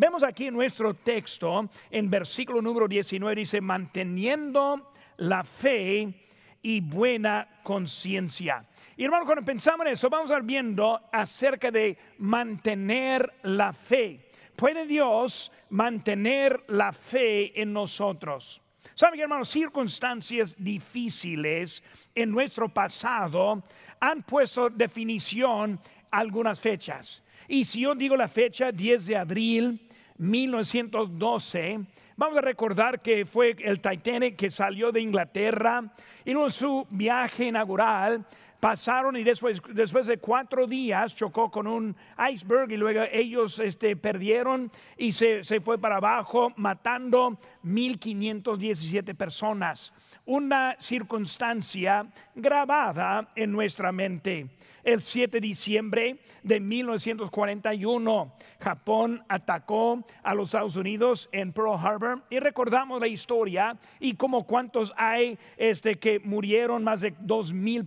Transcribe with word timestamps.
vemos 0.00 0.22
aquí 0.22 0.46
en 0.46 0.54
nuestro 0.54 0.94
texto, 0.94 1.68
en 1.90 2.08
versículo 2.08 2.62
número 2.62 2.88
19, 2.88 3.34
dice, 3.34 3.60
manteniendo 3.60 4.92
la 5.18 5.44
fe 5.44 6.08
y 6.62 6.80
buena 6.80 7.46
conciencia. 7.62 8.64
Y 8.96 9.04
hermano, 9.04 9.26
cuando 9.26 9.44
pensamos 9.44 9.86
en 9.86 9.92
eso, 9.92 10.08
vamos 10.08 10.30
a 10.30 10.38
ir 10.38 10.42
viendo 10.42 10.98
acerca 11.12 11.70
de 11.70 11.98
mantener 12.16 13.30
la 13.42 13.74
fe. 13.74 14.30
¿Puede 14.56 14.86
Dios 14.86 15.52
mantener 15.68 16.64
la 16.68 16.92
fe 16.92 17.60
en 17.60 17.70
nosotros? 17.74 18.62
¿Saben, 18.94 19.20
hermanos? 19.20 19.50
Circunstancias 19.50 20.56
difíciles 20.58 21.82
en 22.14 22.30
nuestro 22.30 22.70
pasado 22.70 23.62
han 24.00 24.22
puesto 24.22 24.70
definición 24.70 25.78
algunas 26.10 26.58
fechas. 26.58 27.22
Y 27.48 27.64
si 27.64 27.80
yo 27.82 27.94
digo 27.94 28.16
la 28.16 28.28
fecha 28.28 28.72
10 28.72 29.06
de 29.06 29.16
abril 29.16 29.89
1912, 30.20 31.80
vamos 32.16 32.36
a 32.36 32.42
recordar 32.42 33.00
que 33.00 33.24
fue 33.24 33.56
el 33.58 33.80
Titanic 33.80 34.36
que 34.36 34.50
salió 34.50 34.92
de 34.92 35.00
Inglaterra 35.00 35.82
y 36.26 36.32
luego 36.32 36.50
su 36.50 36.86
viaje 36.90 37.46
inaugural 37.46 38.26
pasaron 38.60 39.16
y 39.16 39.24
después, 39.24 39.60
después 39.70 40.06
de 40.06 40.18
cuatro 40.18 40.66
días 40.66 41.16
chocó 41.16 41.50
con 41.50 41.66
un 41.66 41.96
iceberg 42.30 42.70
y 42.70 42.76
luego 42.76 43.02
ellos 43.10 43.58
este, 43.58 43.96
perdieron 43.96 44.70
y 44.96 45.12
se, 45.12 45.42
se 45.42 45.60
fue 45.60 45.78
para 45.78 45.96
abajo 45.96 46.52
matando 46.56 47.38
1517 47.62 49.14
personas. 49.14 49.92
Una 50.26 50.76
circunstancia 50.78 52.06
grabada 52.34 53.30
en 53.34 53.50
nuestra 53.50 53.90
mente 53.90 54.50
el 54.84 55.00
7 55.00 55.36
de 55.36 55.40
diciembre 55.40 56.18
de 56.42 56.60
1941. 56.60 58.32
Japón 58.60 59.24
atacó 59.28 60.04
a 60.22 60.34
los 60.34 60.48
Estados 60.48 60.76
Unidos 60.76 61.28
en 61.32 61.52
Pearl 61.52 61.74
Harbor 61.74 62.22
y 62.30 62.38
recordamos 62.38 63.00
la 63.00 63.08
historia 63.08 63.76
y 63.98 64.14
como 64.14 64.46
cuántos 64.46 64.92
hay 64.96 65.38
este, 65.56 65.98
que 65.98 66.20
murieron, 66.20 66.84
más 66.84 67.00
de 67.00 67.14
dos 67.20 67.52
mil 67.52 67.86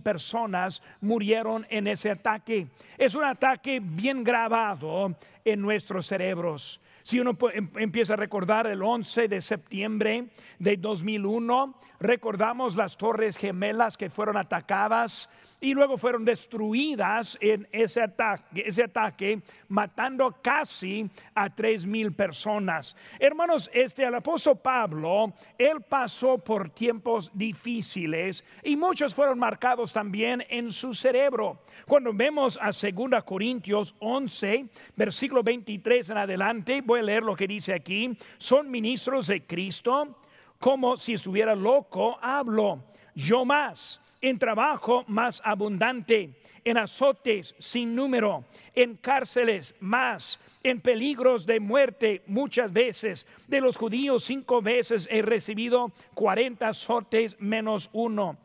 murieron 1.00 1.66
en 1.70 1.86
ese 1.86 2.10
ataque. 2.10 2.68
Es 2.98 3.14
un 3.14 3.24
ataque 3.24 3.80
bien 3.82 4.24
grabado 4.24 5.14
en 5.44 5.60
nuestros 5.60 6.06
cerebros. 6.06 6.80
Si 7.04 7.20
uno 7.20 7.36
em, 7.52 7.68
empieza 7.76 8.14
a 8.14 8.16
recordar 8.16 8.66
el 8.66 8.82
11 8.82 9.28
de 9.28 9.42
septiembre 9.42 10.28
de 10.58 10.78
2001, 10.78 11.74
recordamos 12.00 12.76
las 12.76 12.96
torres 12.96 13.36
gemelas 13.36 13.98
que 13.98 14.08
fueron 14.08 14.38
atacadas 14.38 15.28
y 15.60 15.72
luego 15.72 15.96
fueron 15.96 16.24
destruidas 16.24 17.38
en 17.40 17.66
ese 17.72 18.02
ataque, 18.02 18.64
ese 18.66 18.84
ataque 18.84 19.40
matando 19.68 20.36
casi 20.42 21.08
a 21.34 21.54
tres 21.54 21.86
mil 21.86 22.12
personas. 22.12 22.96
Hermanos, 23.18 23.70
este 23.72 24.04
el 24.04 24.14
apóstol 24.14 24.58
Pablo, 24.58 25.32
él 25.56 25.80
pasó 25.88 26.38
por 26.38 26.70
tiempos 26.70 27.30
difíciles 27.34 28.44
y 28.62 28.76
muchos 28.76 29.14
fueron 29.14 29.38
marcados 29.38 29.92
también 29.92 30.44
en 30.48 30.70
su 30.70 30.92
cerebro. 30.92 31.62
Cuando 31.86 32.12
vemos 32.12 32.58
a 32.60 32.66
2 32.66 33.24
Corintios 33.24 33.94
11, 34.00 34.66
versículo 34.96 35.42
23 35.42 36.10
en 36.10 36.18
adelante, 36.18 36.82
voy 36.94 37.02
leer 37.02 37.24
lo 37.24 37.34
que 37.34 37.48
dice 37.48 37.74
aquí, 37.74 38.16
son 38.38 38.70
ministros 38.70 39.26
de 39.26 39.44
Cristo, 39.44 40.16
como 40.60 40.96
si 40.96 41.14
estuviera 41.14 41.54
loco, 41.54 42.16
hablo, 42.22 42.84
yo 43.14 43.44
más 43.44 44.00
en 44.20 44.38
trabajo 44.38 45.04
más 45.08 45.42
abundante, 45.44 46.30
en 46.64 46.78
azotes 46.78 47.54
sin 47.58 47.94
número, 47.94 48.44
en 48.74 48.96
cárceles 48.96 49.74
más, 49.80 50.40
en 50.62 50.80
peligros 50.80 51.44
de 51.44 51.60
muerte 51.60 52.22
muchas 52.26 52.72
veces. 52.72 53.26
De 53.48 53.60
los 53.60 53.76
judíos 53.76 54.24
cinco 54.24 54.62
veces 54.62 55.06
he 55.10 55.20
recibido 55.20 55.92
cuarenta 56.14 56.68
azotes 56.68 57.36
menos 57.38 57.90
uno. 57.92 58.38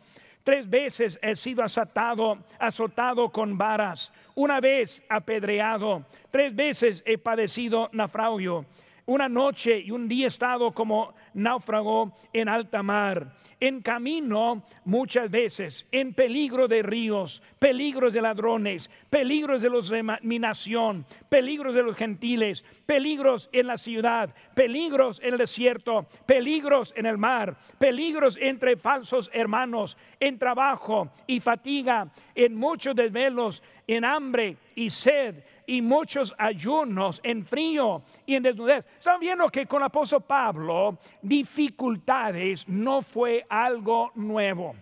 Tres 0.43 0.69
veces 0.69 1.19
he 1.21 1.35
sido 1.35 1.63
azotado, 1.63 2.39
azotado 2.57 3.29
con 3.29 3.57
varas, 3.57 4.11
una 4.35 4.59
vez 4.59 5.03
apedreado, 5.09 6.05
tres 6.31 6.55
veces 6.55 7.03
he 7.05 7.17
padecido 7.17 7.89
naufragio 7.91 8.65
una 9.09 9.27
noche 9.27 9.79
y 9.79 9.89
un 9.89 10.07
día 10.07 10.27
estado 10.27 10.71
como 10.71 11.15
náufrago 11.33 12.13
en 12.31 12.47
alta 12.47 12.83
mar, 12.83 13.33
en 13.59 13.81
camino 13.81 14.63
muchas 14.85 15.31
veces, 15.31 15.87
en 15.91 16.13
peligro 16.13 16.67
de 16.67 16.83
ríos, 16.83 17.41
peligros 17.57 18.13
de 18.13 18.21
ladrones, 18.21 18.89
peligros 19.09 19.63
de 19.63 19.69
los 19.71 19.89
de 19.89 20.03
mi 20.21 20.37
nación, 20.37 21.05
peligros 21.27 21.73
de 21.73 21.83
los 21.83 21.95
gentiles, 21.95 22.63
peligros 22.85 23.49
en 23.51 23.65
la 23.67 23.77
ciudad, 23.77 24.33
peligros 24.53 25.19
en 25.21 25.33
el 25.33 25.39
desierto, 25.39 26.05
peligros 26.27 26.93
en 26.95 27.07
el 27.07 27.17
mar, 27.17 27.57
peligros 27.79 28.37
entre 28.39 28.77
falsos 28.77 29.31
hermanos, 29.33 29.97
en 30.19 30.37
trabajo 30.37 31.09
y 31.25 31.39
fatiga, 31.39 32.11
en 32.35 32.55
muchos 32.55 32.95
desvelos, 32.95 33.63
en 33.95 34.05
hambre 34.05 34.55
y 34.75 34.89
sed 34.89 35.43
y 35.65 35.81
muchos 35.81 36.33
ayunos, 36.37 37.19
en 37.23 37.45
frío 37.45 38.03
y 38.25 38.35
en 38.35 38.43
desnudez. 38.43 38.85
Están 38.97 39.19
viendo 39.19 39.49
que 39.49 39.65
con 39.65 39.81
el 39.81 39.87
apóstol 39.87 40.21
Pablo 40.21 40.97
dificultades 41.21 42.67
no 42.67 43.01
fue 43.01 43.45
algo 43.49 44.11
nuevo. 44.15 44.75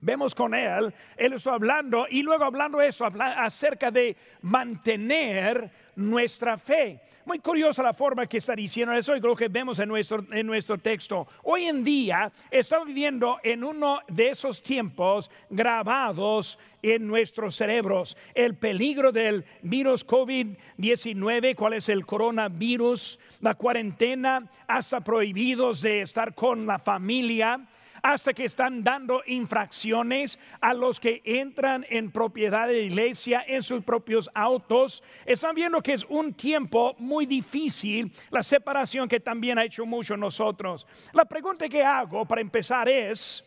Vemos 0.00 0.32
con 0.32 0.54
él, 0.54 0.94
él 1.16 1.32
está 1.32 1.54
hablando 1.54 2.06
y 2.08 2.22
luego 2.22 2.44
hablando 2.44 2.80
eso, 2.80 3.04
acerca 3.04 3.90
de 3.90 4.16
mantener 4.42 5.70
nuestra 5.96 6.56
fe. 6.56 7.00
Muy 7.24 7.40
curiosa 7.40 7.82
la 7.82 7.92
forma 7.92 8.24
que 8.26 8.38
está 8.38 8.54
diciendo 8.54 8.94
eso 8.94 9.16
y 9.16 9.20
creo 9.20 9.34
que 9.34 9.48
vemos 9.48 9.80
en 9.80 9.88
nuestro, 9.88 10.24
en 10.30 10.46
nuestro 10.46 10.78
texto. 10.78 11.26
Hoy 11.42 11.64
en 11.64 11.82
día 11.82 12.30
estamos 12.48 12.86
viviendo 12.86 13.40
en 13.42 13.64
uno 13.64 13.98
de 14.06 14.30
esos 14.30 14.62
tiempos 14.62 15.28
grabados 15.50 16.60
en 16.80 17.04
nuestros 17.08 17.56
cerebros. 17.56 18.16
El 18.34 18.54
peligro 18.54 19.10
del 19.10 19.44
virus 19.62 20.06
COVID-19, 20.06 21.56
cuál 21.56 21.72
es 21.72 21.88
el 21.88 22.06
coronavirus, 22.06 23.18
la 23.40 23.56
cuarentena, 23.56 24.48
hasta 24.68 25.00
prohibidos 25.00 25.82
de 25.82 26.02
estar 26.02 26.36
con 26.36 26.66
la 26.66 26.78
familia 26.78 27.66
hasta 28.02 28.32
que 28.32 28.44
están 28.44 28.82
dando 28.82 29.22
infracciones 29.26 30.38
a 30.60 30.74
los 30.74 31.00
que 31.00 31.22
entran 31.24 31.86
en 31.88 32.10
propiedad 32.10 32.68
de 32.68 32.82
iglesia 32.82 33.44
en 33.46 33.62
sus 33.62 33.82
propios 33.82 34.30
autos. 34.34 35.02
Están 35.24 35.54
viendo 35.54 35.82
que 35.82 35.94
es 35.94 36.04
un 36.08 36.34
tiempo 36.34 36.94
muy 36.98 37.26
difícil, 37.26 38.12
la 38.30 38.42
separación 38.42 39.08
que 39.08 39.20
también 39.20 39.58
ha 39.58 39.64
hecho 39.64 39.86
mucho 39.86 40.16
nosotros. 40.16 40.86
La 41.12 41.24
pregunta 41.24 41.68
que 41.68 41.84
hago 41.84 42.24
para 42.24 42.40
empezar 42.40 42.88
es, 42.88 43.44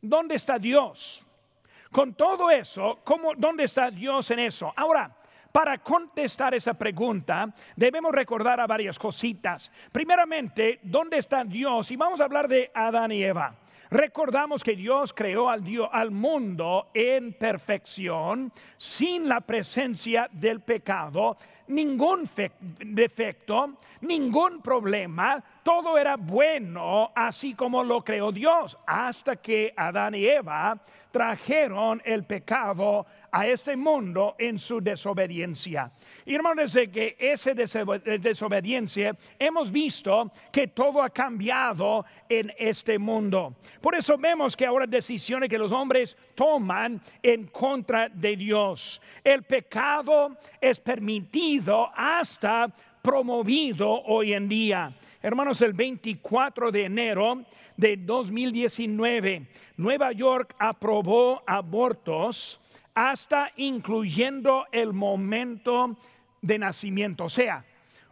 ¿dónde 0.00 0.34
está 0.34 0.58
Dios? 0.58 1.24
Con 1.90 2.14
todo 2.14 2.50
eso, 2.50 3.00
¿cómo, 3.04 3.32
¿dónde 3.36 3.64
está 3.64 3.90
Dios 3.90 4.30
en 4.30 4.40
eso? 4.40 4.72
Ahora, 4.76 5.14
para 5.52 5.78
contestar 5.78 6.54
esa 6.54 6.74
pregunta, 6.74 7.52
debemos 7.74 8.12
recordar 8.12 8.60
a 8.60 8.66
varias 8.66 8.98
cositas. 8.98 9.72
Primeramente, 9.90 10.80
¿dónde 10.82 11.18
está 11.18 11.44
Dios? 11.44 11.90
Y 11.90 11.96
vamos 11.96 12.20
a 12.20 12.24
hablar 12.24 12.46
de 12.46 12.70
Adán 12.74 13.12
y 13.12 13.24
Eva. 13.24 13.56
Recordamos 13.90 14.62
que 14.62 14.76
Dios 14.76 15.12
creó 15.12 15.48
al, 15.48 15.64
al 15.92 16.10
mundo 16.10 16.90
en 16.92 17.32
perfección, 17.32 18.52
sin 18.76 19.28
la 19.28 19.40
presencia 19.40 20.28
del 20.30 20.60
pecado, 20.60 21.36
ningún 21.68 22.28
defecto, 22.84 23.78
ningún 24.02 24.60
problema, 24.60 25.42
todo 25.68 25.98
era 25.98 26.16
bueno, 26.16 27.12
así 27.14 27.52
como 27.52 27.84
lo 27.84 28.02
creó 28.02 28.32
Dios, 28.32 28.78
hasta 28.86 29.36
que 29.36 29.74
Adán 29.76 30.14
y 30.14 30.24
Eva 30.24 30.82
trajeron 31.10 32.00
el 32.06 32.24
pecado 32.24 33.04
a 33.30 33.46
este 33.46 33.76
mundo 33.76 34.34
en 34.38 34.58
su 34.58 34.80
desobediencia. 34.80 35.92
Y 36.24 36.34
hermanos, 36.34 36.72
desde 36.72 36.90
que 36.90 37.16
esa 37.18 37.52
desobediencia 37.52 39.14
hemos 39.38 39.70
visto 39.70 40.32
que 40.50 40.68
todo 40.68 41.02
ha 41.02 41.10
cambiado 41.10 42.06
en 42.30 42.50
este 42.56 42.98
mundo. 42.98 43.56
Por 43.82 43.94
eso 43.94 44.16
vemos 44.16 44.56
que 44.56 44.64
ahora 44.64 44.86
decisiones 44.86 45.50
que 45.50 45.58
los 45.58 45.70
hombres 45.70 46.16
toman 46.34 46.98
en 47.22 47.46
contra 47.48 48.08
de 48.08 48.36
Dios. 48.36 49.02
El 49.22 49.42
pecado 49.42 50.34
es 50.62 50.80
permitido 50.80 51.90
hasta 51.94 52.72
promovido 53.08 54.02
hoy 54.02 54.34
en 54.34 54.46
día. 54.50 54.92
Hermanos, 55.22 55.62
el 55.62 55.72
24 55.72 56.70
de 56.70 56.84
enero 56.84 57.42
de 57.74 57.96
2019, 57.96 59.46
Nueva 59.78 60.12
York 60.12 60.54
aprobó 60.58 61.42
abortos 61.46 62.60
hasta 62.94 63.50
incluyendo 63.56 64.66
el 64.70 64.92
momento 64.92 65.96
de 66.42 66.58
nacimiento. 66.58 67.24
O 67.24 67.28
sea, 67.30 67.64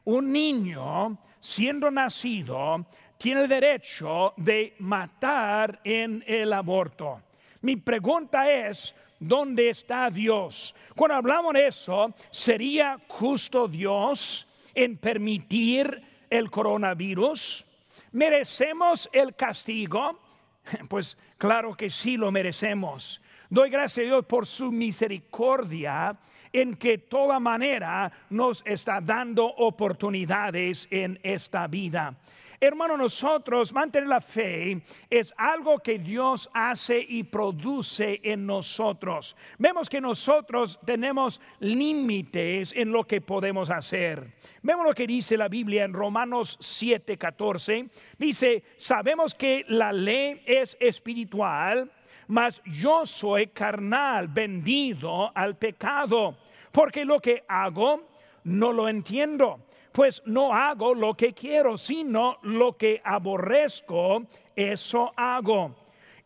un 0.05 0.33
niño 0.33 1.19
siendo 1.41 1.91
nacido 1.91 2.87
tiene 3.19 3.43
el 3.43 3.49
derecho 3.49 4.33
de 4.39 4.77
matar 4.79 5.79
en 5.85 6.25
el 6.27 6.55
aborto. 6.55 7.21
Mi 7.61 7.77
pregunta 7.77 8.51
es, 8.51 8.95
¿dónde 9.21 9.69
está 9.69 10.09
Dios? 10.09 10.75
Cuando 10.95 11.17
hablamos 11.17 11.53
de 11.53 11.67
eso, 11.67 12.15
¿sería 12.31 12.97
justo 13.09 13.69
Dios 13.69 14.47
en 14.77 14.99
permitir 14.99 16.03
el 16.31 16.51
coronavirus? 16.51 17.67
¿Merecemos 18.13 19.09
el 19.13 19.35
castigo? 19.35 20.21
Pues 20.89 21.17
claro 21.39 21.77
que 21.77 21.89
sí 21.89 22.17
lo 22.17 22.33
merecemos. 22.33 23.23
Doy 23.49 23.71
gracias 23.71 24.05
a 24.05 24.09
Dios 24.09 24.25
por 24.25 24.47
su 24.47 24.73
misericordia 24.73 26.17
en 26.53 26.75
que 26.75 26.99
toda 26.99 27.39
manera 27.39 28.11
nos 28.31 28.65
está 28.67 29.01
dando 29.01 29.47
oportunidades 29.47 30.89
en 30.91 31.21
esta 31.23 31.69
vida. 31.69 32.17
Hermano, 32.59 32.97
nosotros 32.97 33.73
mantener 33.73 34.09
la 34.09 34.21
fe 34.21 34.81
es 35.11 35.35
algo 35.37 35.79
que 35.79 35.99
Dios 35.99 36.49
hace 36.55 37.05
y 37.07 37.23
produce 37.25 38.21
en 38.23 38.47
nosotros. 38.47 39.37
Vemos 39.59 39.91
que 39.91 40.01
nosotros 40.01 40.79
tenemos 40.85 41.41
límites 41.61 42.73
en 42.75 42.93
lo 42.93 43.05
que 43.05 43.21
podemos 43.21 43.71
hacer. 43.71 44.33
Vemos 44.63 44.87
lo 44.87 44.95
que 44.95 45.07
dice 45.07 45.37
la 45.37 45.49
Biblia 45.49 45.85
en 45.85 45.93
Romanos 45.93 46.57
7, 46.61 47.19
14. 47.19 47.89
Dice, 48.19 48.65
sabemos 48.77 49.35
que 49.35 49.65
la 49.69 49.93
ley 49.93 50.43
es 50.47 50.77
espiritual, 50.81 51.93
mas 52.29 52.63
yo 52.65 53.05
soy 53.05 53.49
carnal, 53.49 54.29
vendido 54.29 55.31
al 55.35 55.57
pecado, 55.57 56.39
porque 56.73 57.05
lo 57.05 57.21
que 57.21 57.45
hago 57.49 58.09
no 58.45 58.73
lo 58.73 58.89
entiendo 58.89 59.66
pues 59.97 60.21
no 60.27 60.53
hago 60.53 60.95
lo 60.95 61.15
que 61.15 61.33
quiero, 61.33 61.79
sino 61.79 62.37
lo 62.43 62.77
que 62.77 63.01
aborrezco, 63.03 64.27
eso 64.55 65.11
hago. 65.17 65.75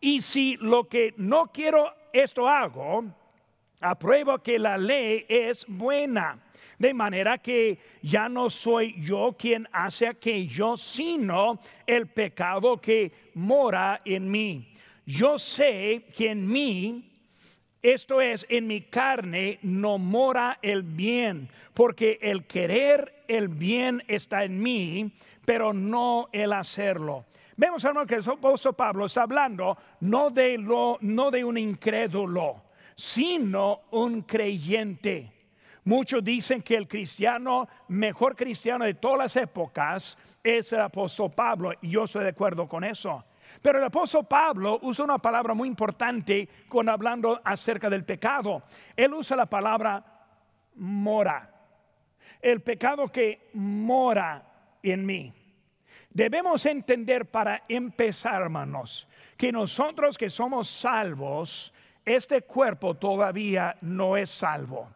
Y 0.01 0.19
si 0.19 0.57
lo 0.57 0.89
que 0.89 1.13
no 1.15 1.45
quiero, 1.53 1.89
esto 2.11 2.49
hago, 2.49 3.05
apruebo 3.79 4.39
que 4.39 4.59
la 4.59 4.77
ley 4.77 5.25
es 5.29 5.65
buena. 5.69 6.37
De 6.77 6.93
manera 6.93 7.37
que 7.37 7.79
ya 8.01 8.27
no 8.27 8.49
soy 8.49 8.93
yo 9.01 9.37
quien 9.39 9.65
hace 9.71 10.05
aquello, 10.05 10.75
sino 10.75 11.57
el 11.87 12.07
pecado 12.07 12.75
que 12.81 13.31
mora 13.35 14.01
en 14.03 14.29
mí. 14.29 14.67
Yo 15.05 15.39
sé 15.39 16.07
que 16.13 16.31
en 16.31 16.45
mí 16.45 17.10
esto 17.81 18.21
es, 18.21 18.45
en 18.49 18.67
mi 18.67 18.81
carne 18.81 19.59
no 19.63 19.97
mora 19.97 20.59
el 20.61 20.83
bien, 20.83 21.49
porque 21.73 22.19
el 22.21 22.45
querer 22.45 23.23
el 23.27 23.47
bien 23.47 24.03
está 24.07 24.43
en 24.43 24.61
mí, 24.61 25.11
pero 25.45 25.73
no 25.73 26.29
el 26.31 26.53
hacerlo. 26.53 27.25
Vemos, 27.57 27.83
hermano, 27.83 28.05
que 28.05 28.15
el 28.15 28.29
apóstol 28.29 28.75
Pablo 28.75 29.05
está 29.05 29.23
hablando 29.23 29.77
no 30.01 30.29
de, 30.29 30.57
lo, 30.57 30.97
no 31.01 31.31
de 31.31 31.43
un 31.43 31.57
incrédulo, 31.57 32.63
sino 32.95 33.81
un 33.91 34.21
creyente. 34.23 35.31
Muchos 35.83 36.23
dicen 36.23 36.61
que 36.61 36.75
el 36.75 36.87
cristiano, 36.87 37.67
mejor 37.87 38.35
cristiano 38.35 38.85
de 38.85 38.93
todas 38.93 39.17
las 39.17 39.35
épocas, 39.35 40.17
es 40.43 40.71
el 40.73 40.81
apóstol 40.81 41.31
Pablo, 41.31 41.71
y 41.81 41.89
yo 41.89 42.03
estoy 42.03 42.23
de 42.23 42.29
acuerdo 42.29 42.67
con 42.67 42.83
eso. 42.83 43.23
Pero 43.61 43.79
el 43.79 43.85
apóstol 43.85 44.25
Pablo 44.25 44.79
usa 44.83 45.05
una 45.05 45.17
palabra 45.17 45.53
muy 45.53 45.67
importante 45.67 46.47
cuando 46.69 46.91
hablando 46.91 47.41
acerca 47.43 47.89
del 47.89 48.05
pecado. 48.05 48.63
Él 48.95 49.13
usa 49.13 49.35
la 49.35 49.45
palabra 49.45 50.03
mora. 50.75 51.49
El 52.41 52.61
pecado 52.61 53.07
que 53.09 53.49
mora 53.53 54.43
en 54.83 55.05
mí. 55.05 55.33
Debemos 56.09 56.65
entender 56.65 57.31
para 57.31 57.63
empezar, 57.69 58.41
hermanos, 58.41 59.07
que 59.37 59.51
nosotros 59.51 60.17
que 60.17 60.29
somos 60.29 60.67
salvos, 60.67 61.73
este 62.03 62.41
cuerpo 62.41 62.95
todavía 62.95 63.77
no 63.81 64.17
es 64.17 64.29
salvo. 64.29 64.89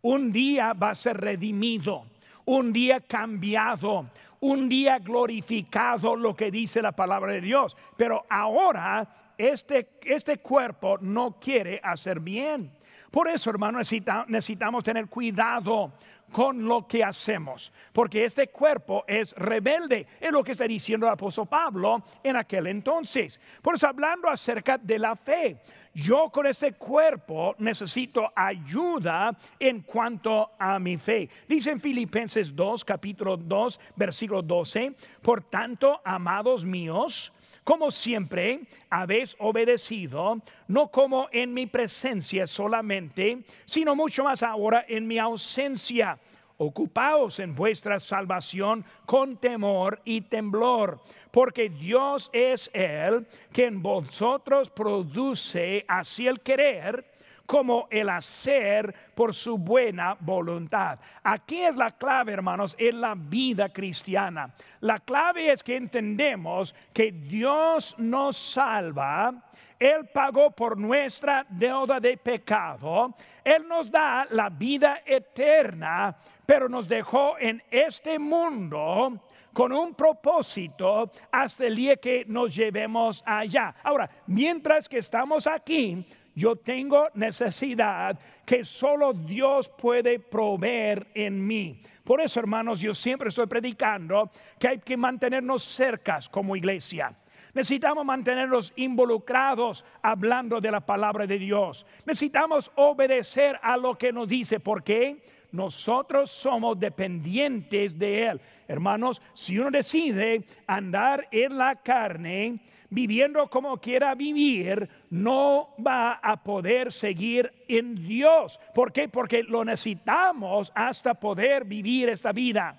Un 0.00 0.32
día 0.32 0.72
va 0.72 0.90
a 0.90 0.94
ser 0.94 1.20
redimido, 1.20 2.06
un 2.44 2.72
día 2.72 3.00
cambiado, 3.00 4.06
un 4.40 4.68
día 4.68 4.98
glorificado 4.98 6.16
lo 6.16 6.34
que 6.34 6.50
dice 6.50 6.82
la 6.82 6.92
palabra 6.92 7.32
de 7.32 7.40
Dios. 7.40 7.76
Pero 7.96 8.24
ahora 8.28 9.32
este, 9.38 9.98
este 10.02 10.38
cuerpo 10.38 10.98
no 11.00 11.38
quiere 11.40 11.80
hacer 11.82 12.20
bien. 12.20 12.70
Por 13.10 13.28
eso, 13.28 13.50
hermano, 13.50 13.78
necesitamos 13.78 14.84
tener 14.84 15.06
cuidado 15.06 15.92
con 16.32 16.66
lo 16.66 16.86
que 16.88 17.04
hacemos, 17.04 17.70
porque 17.92 18.24
este 18.24 18.48
cuerpo 18.48 19.04
es 19.06 19.34
rebelde, 19.34 20.06
es 20.18 20.32
lo 20.32 20.42
que 20.42 20.52
está 20.52 20.64
diciendo 20.64 21.06
el 21.06 21.12
apóstol 21.12 21.46
Pablo 21.46 22.02
en 22.22 22.36
aquel 22.36 22.68
entonces. 22.68 23.38
Por 23.60 23.74
eso, 23.74 23.86
hablando 23.86 24.30
acerca 24.30 24.78
de 24.78 24.98
la 24.98 25.14
fe, 25.14 25.58
yo 25.94 26.30
con 26.30 26.46
este 26.46 26.72
cuerpo 26.72 27.54
necesito 27.58 28.32
ayuda 28.34 29.36
en 29.58 29.82
cuanto 29.82 30.52
a 30.58 30.78
mi 30.78 30.96
fe. 30.96 31.28
Dice 31.48 31.70
en 31.70 31.80
Filipenses 31.80 32.54
2, 32.54 32.84
capítulo 32.84 33.36
2, 33.36 33.80
versículo 33.96 34.42
12, 34.42 34.94
por 35.20 35.42
tanto, 35.42 36.00
amados 36.04 36.64
míos, 36.64 37.32
como 37.64 37.90
siempre 37.90 38.60
habéis 38.90 39.36
obedecido, 39.38 40.40
no 40.68 40.88
como 40.88 41.28
en 41.32 41.52
mi 41.52 41.66
presencia 41.66 42.46
solamente, 42.46 43.44
sino 43.64 43.94
mucho 43.94 44.24
más 44.24 44.42
ahora 44.42 44.84
en 44.88 45.06
mi 45.06 45.18
ausencia 45.18 46.18
Ocupaos 46.62 47.40
en 47.40 47.56
vuestra 47.56 47.98
salvación 47.98 48.84
con 49.04 49.36
temor 49.38 50.00
y 50.04 50.20
temblor, 50.20 51.00
porque 51.32 51.68
Dios 51.68 52.30
es 52.32 52.70
el 52.72 53.26
que 53.52 53.66
en 53.66 53.82
vosotros 53.82 54.70
produce 54.70 55.84
así 55.88 56.28
el 56.28 56.38
querer 56.38 57.04
como 57.46 57.88
el 57.90 58.08
hacer 58.08 58.94
por 59.16 59.34
su 59.34 59.58
buena 59.58 60.16
voluntad. 60.20 61.00
Aquí 61.24 61.62
es 61.62 61.74
la 61.74 61.90
clave, 61.90 62.32
hermanos, 62.32 62.76
en 62.78 63.00
la 63.00 63.16
vida 63.16 63.68
cristiana. 63.70 64.54
La 64.80 65.00
clave 65.00 65.50
es 65.50 65.64
que 65.64 65.74
entendemos 65.74 66.76
que 66.92 67.10
Dios 67.10 67.96
nos 67.98 68.36
salva 68.36 69.34
él 69.82 70.06
pagó 70.06 70.52
por 70.52 70.78
nuestra 70.78 71.44
deuda 71.48 71.98
de 71.98 72.16
pecado. 72.16 73.12
Él 73.42 73.66
nos 73.66 73.90
da 73.90 74.24
la 74.30 74.48
vida 74.48 75.02
eterna, 75.04 76.16
pero 76.52 76.68
nos 76.68 76.86
dejó 76.86 77.38
en 77.38 77.62
este 77.70 78.18
mundo 78.18 79.22
con 79.54 79.72
un 79.72 79.94
propósito 79.94 81.10
hasta 81.30 81.66
el 81.66 81.74
día 81.74 81.96
que 81.96 82.26
nos 82.26 82.54
llevemos 82.54 83.22
allá. 83.24 83.74
Ahora, 83.82 84.10
mientras 84.26 84.86
que 84.86 84.98
estamos 84.98 85.46
aquí, 85.46 86.06
yo 86.34 86.56
tengo 86.56 87.08
necesidad 87.14 88.18
que 88.44 88.64
solo 88.64 89.14
Dios 89.14 89.70
puede 89.70 90.18
proveer 90.18 91.06
en 91.14 91.46
mí. 91.46 91.80
Por 92.04 92.20
eso, 92.20 92.38
hermanos, 92.38 92.80
yo 92.80 92.92
siempre 92.92 93.30
estoy 93.30 93.46
predicando 93.46 94.30
que 94.58 94.68
hay 94.68 94.78
que 94.80 94.98
mantenernos 94.98 95.62
cercas 95.62 96.28
como 96.28 96.54
iglesia. 96.54 97.16
Necesitamos 97.54 98.04
mantenernos 98.04 98.74
involucrados 98.76 99.86
hablando 100.02 100.60
de 100.60 100.70
la 100.70 100.80
palabra 100.80 101.26
de 101.26 101.38
Dios. 101.38 101.86
Necesitamos 102.04 102.70
obedecer 102.74 103.58
a 103.62 103.78
lo 103.78 103.96
que 103.96 104.12
nos 104.12 104.28
dice. 104.28 104.60
¿Por 104.60 104.82
qué? 104.82 105.22
Nosotros 105.52 106.30
somos 106.30 106.80
dependientes 106.80 107.98
de 107.98 108.26
Él. 108.26 108.40
Hermanos, 108.66 109.20
si 109.34 109.58
uno 109.58 109.70
decide 109.70 110.44
andar 110.66 111.28
en 111.30 111.58
la 111.58 111.76
carne, 111.76 112.60
viviendo 112.88 113.48
como 113.48 113.78
quiera 113.78 114.14
vivir, 114.14 114.88
no 115.10 115.74
va 115.84 116.14
a 116.14 116.42
poder 116.42 116.92
seguir 116.92 117.50
en 117.68 117.94
Dios. 117.94 118.58
¿Por 118.74 118.92
qué? 118.92 119.08
Porque 119.08 119.42
lo 119.42 119.64
necesitamos 119.64 120.72
hasta 120.74 121.14
poder 121.14 121.64
vivir 121.64 122.08
esta 122.08 122.32
vida. 122.32 122.78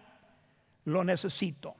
Lo 0.85 1.03
necesito. 1.03 1.75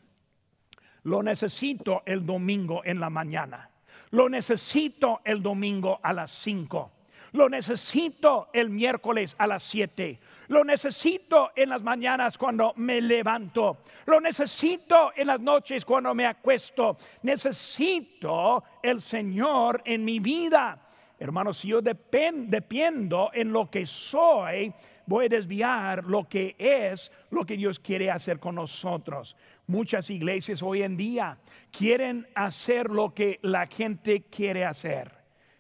Lo 1.04 1.22
necesito 1.22 2.04
el 2.06 2.26
domingo 2.26 2.82
en 2.86 3.00
la 3.00 3.10
mañana. 3.10 3.70
Lo 4.12 4.30
necesito 4.30 5.22
el 5.26 5.42
domingo 5.42 6.00
a 6.02 6.14
las 6.14 6.32
5. 6.32 6.92
Lo 7.34 7.50
necesito 7.50 8.50
el 8.54 8.70
miércoles 8.70 9.36
a 9.40 9.48
las 9.48 9.64
7. 9.64 10.20
Lo 10.50 10.64
necesito 10.64 11.52
en 11.56 11.70
las 11.70 11.84
mañanas 11.84 12.38
cuando 12.38 12.74
me 12.76 13.02
levanto. 13.02 13.80
Lo 14.06 14.22
necesito 14.22 15.12
en 15.16 15.28
las 15.28 15.40
noches 15.40 15.84
cuando 15.84 16.14
me 16.14 16.28
acuesto. 16.28 16.98
Necesito 17.24 18.64
el 18.82 19.02
Señor 19.02 19.82
en 19.84 20.06
mi 20.06 20.20
vida. 20.20 20.80
Hermanos, 21.20 21.58
si 21.58 21.70
yo 21.70 21.82
dependo 21.82 23.32
en 23.34 23.52
lo 23.52 23.70
que 23.70 23.86
soy, 23.86 24.74
voy 25.06 25.26
a 25.26 25.30
desviar 25.30 26.04
lo 26.04 26.28
que 26.28 26.56
es 26.58 27.12
lo 27.32 27.46
que 27.46 27.58
Dios 27.58 27.80
quiere 27.80 28.12
hacer 28.12 28.40
con 28.40 28.56
nosotros. 28.56 29.36
Muchas 29.66 30.10
iglesias 30.10 30.62
hoy 30.62 30.84
en 30.84 30.98
día 30.98 31.38
quieren 31.72 32.28
hacer 32.36 32.92
lo 32.92 33.14
que 33.14 33.40
la 33.42 33.66
gente 33.68 34.24
quiere 34.24 34.66
hacer. 34.66 35.12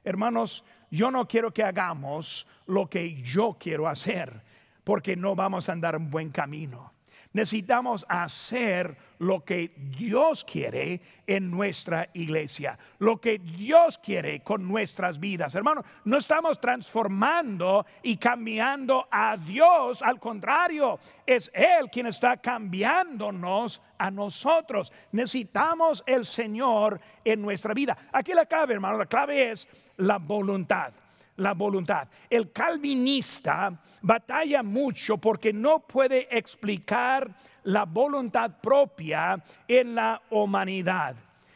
Hermanos, 0.03 0.63
yo 0.93 1.09
no 1.09 1.27
quiero 1.27 1.51
que 1.51 1.63
hagamos 1.63 2.45
lo 2.67 2.87
que 2.87 3.15
yo 3.23 3.57
quiero 3.59 3.87
hacer, 3.87 4.43
porque 4.83 5.15
no 5.15 5.33
vamos 5.33 5.67
a 5.67 5.71
andar 5.71 5.95
en 5.95 6.11
buen 6.11 6.29
camino. 6.29 6.92
Necesitamos 7.33 8.05
hacer 8.07 8.95
lo 9.17 9.43
que 9.43 9.71
Dios 9.75 10.43
quiere 10.43 11.01
en 11.25 11.49
nuestra 11.49 12.07
iglesia, 12.13 12.77
lo 12.99 13.19
que 13.19 13.39
Dios 13.39 13.97
quiere 13.97 14.41
con 14.41 14.67
nuestras 14.67 15.19
vidas. 15.19 15.55
Hermano, 15.55 15.83
no 16.05 16.17
estamos 16.17 16.59
transformando 16.61 17.85
y 18.03 18.17
cambiando 18.17 19.07
a 19.09 19.35
Dios, 19.37 20.03
al 20.03 20.19
contrario, 20.19 20.99
es 21.25 21.49
Él 21.53 21.89
quien 21.91 22.07
está 22.07 22.37
cambiándonos 22.37 23.81
a 23.97 24.11
nosotros. 24.11 24.91
Necesitamos 25.11 26.03
el 26.05 26.25
Señor 26.25 26.99
en 27.25 27.41
nuestra 27.41 27.73
vida. 27.73 27.97
Aquí 28.11 28.33
la 28.33 28.45
clave, 28.45 28.75
hermano, 28.75 28.97
la 28.97 29.07
clave 29.07 29.51
es 29.51 29.67
la 29.97 30.17
voluntad 30.17 30.93
la 31.37 31.53
voluntad. 31.53 32.07
El 32.29 32.51
calvinista 32.51 33.71
batalla 34.01 34.63
mucho 34.63 35.17
porque 35.17 35.53
no 35.53 35.79
puede 35.79 36.27
explicar 36.35 37.33
la 37.63 37.85
voluntad 37.85 38.59
propia 38.61 39.41
en 39.67 39.95
la 39.95 40.21
humanidad. 40.29 41.15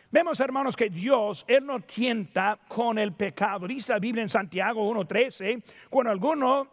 Vemos, 0.10 0.40
hermanos, 0.40 0.76
que 0.76 0.90
Dios, 0.90 1.44
Él 1.48 1.66
no 1.66 1.82
tienta 1.82 2.58
con 2.68 2.98
el 2.98 3.12
pecado. 3.14 3.68
Dice 3.68 3.92
la 3.92 4.00
Biblia 4.00 4.22
en 4.22 4.30
Santiago 4.30 4.90
1.13, 4.94 5.62
cuando 5.90 6.12
alguno 6.12 6.68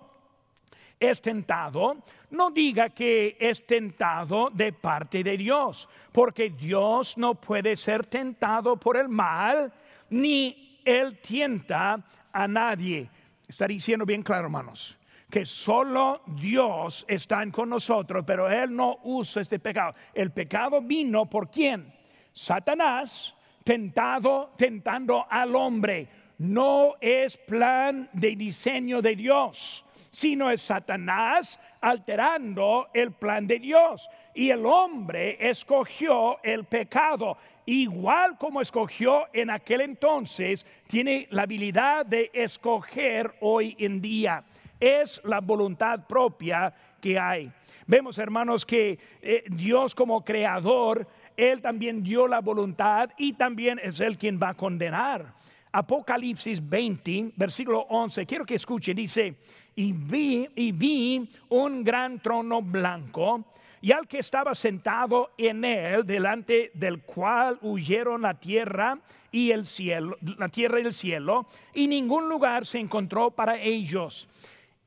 es 0.99 1.21
tentado, 1.21 1.97
no 2.31 2.51
diga 2.51 2.91
que 2.91 3.37
es 3.39 3.67
tentado 3.67 4.51
de 4.51 4.73
parte 4.73 5.25
de 5.25 5.37
Dios, 5.37 5.89
porque 6.13 6.51
Dios 6.51 7.19
no 7.19 7.35
puede 7.35 7.75
ser 7.75 8.07
tentado 8.07 8.77
por 8.77 8.97
el 8.97 9.09
mal, 9.09 9.73
ni 10.11 10.64
Él 10.85 11.19
tienta 11.21 12.03
a 12.33 12.49
nadie. 12.49 13.09
Está 13.47 13.67
diciendo 13.67 14.05
bien 14.05 14.23
claro, 14.23 14.45
hermanos, 14.45 14.99
que 15.31 15.45
solo 15.45 16.23
Dios 16.27 17.05
está 17.09 17.45
con 17.51 17.71
nosotros, 17.71 18.25
pero 18.27 18.51
Él 18.51 18.75
no 18.75 18.99
usa 19.05 19.43
este 19.43 19.59
pecado. 19.59 19.95
El 20.13 20.31
pecado 20.31 20.81
vino 20.81 21.27
por 21.27 21.51
quién? 21.51 21.93
Satanás 22.33 23.35
tentado, 23.65 24.53
tentando 24.57 25.27
al 25.29 25.57
hombre. 25.57 26.09
No 26.39 26.95
es 27.01 27.37
plan 27.37 28.09
de 28.13 28.37
diseño 28.37 29.01
de 29.01 29.17
Dios, 29.17 29.85
sino 30.11 30.51
es 30.51 30.63
Satanás 30.63 31.59
alterando 31.81 32.89
el 32.93 33.13
plan 33.13 33.47
de 33.47 33.59
Dios. 33.59 34.09
Y 34.35 34.51
el 34.51 34.67
hombre 34.67 35.37
escogió 35.41 36.43
el 36.43 36.65
pecado 36.65 37.39
igual 37.67 38.37
como 38.39 38.61
escogió 38.61 39.25
en 39.33 39.51
aquel 39.51 39.81
entonces, 39.81 40.67
tiene 40.87 41.27
la 41.31 41.43
habilidad 41.43 42.07
de 42.07 42.31
escoger 42.33 43.35
hoy 43.41 43.77
en 43.79 44.01
día. 44.01 44.45
Es 44.79 45.21
la 45.25 45.41
voluntad 45.41 46.07
propia 46.07 46.73
que 47.01 47.19
hay. 47.19 47.51
Vemos, 47.87 48.19
hermanos, 48.19 48.65
que 48.65 48.99
eh, 49.21 49.45
Dios 49.49 49.95
como 49.95 50.25
creador, 50.25 51.07
Él 51.37 51.61
también 51.61 52.03
dio 52.03 52.27
la 52.27 52.41
voluntad 52.41 53.11
y 53.19 53.35
también 53.35 53.81
es 53.83 54.01
Él 54.01 54.17
quien 54.17 54.39
va 54.43 54.51
a 54.51 54.55
condenar. 54.55 55.35
Apocalipsis 55.73 56.67
20, 56.67 57.33
versículo 57.37 57.81
11, 57.89 58.25
quiero 58.27 58.47
que 58.47 58.55
escuche, 58.55 58.95
dice, 58.95 59.37
y 59.75 59.93
vi, 59.93 60.49
y 60.55 60.71
vi 60.71 61.29
un 61.49 61.83
gran 61.83 62.21
trono 62.21 62.63
blanco 62.63 63.45
y 63.85 63.93
al 63.93 64.09
que 64.09 64.21
estaba 64.21 64.55
sentado 64.55 65.33
en 65.37 65.63
él, 65.63 66.07
delante 66.07 66.71
del 66.73 67.03
cual 67.03 67.59
huyeron 67.61 68.23
la 68.23 68.33
tierra 68.33 68.99
y 69.31 69.51
el 69.51 69.67
cielo, 69.67 70.17
la 70.39 70.49
tierra 70.49 70.81
y 70.81 70.87
el 70.87 70.95
cielo, 70.95 71.45
y 71.75 71.87
ningún 71.87 72.27
lugar 72.27 72.65
se 72.65 72.79
encontró 72.79 73.31
para 73.31 73.61
ellos. 73.61 74.27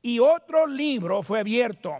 Y 0.02 0.18
otro 0.18 0.66
libro 0.66 1.22
fue 1.22 1.38
abierto, 1.38 1.96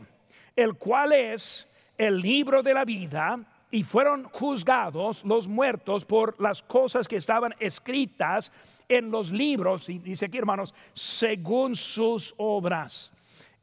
el 0.56 0.74
cual 0.74 1.12
es 1.12 1.68
el 1.96 2.18
libro 2.18 2.64
de 2.64 2.74
la 2.74 2.84
vida, 2.84 3.38
y 3.70 3.84
fueron 3.84 4.24
juzgados 4.24 5.24
los 5.24 5.46
muertos 5.46 6.04
por 6.04 6.40
las 6.40 6.64
cosas 6.64 7.06
que 7.06 7.14
estaban 7.14 7.54
escritas 7.60 8.50
en 8.88 9.12
los 9.12 9.30
libros, 9.30 9.88
y 9.88 10.00
dice 10.00 10.24
aquí 10.24 10.38
hermanos, 10.38 10.74
según 10.94 11.76
sus 11.76 12.34
obras. 12.38 13.12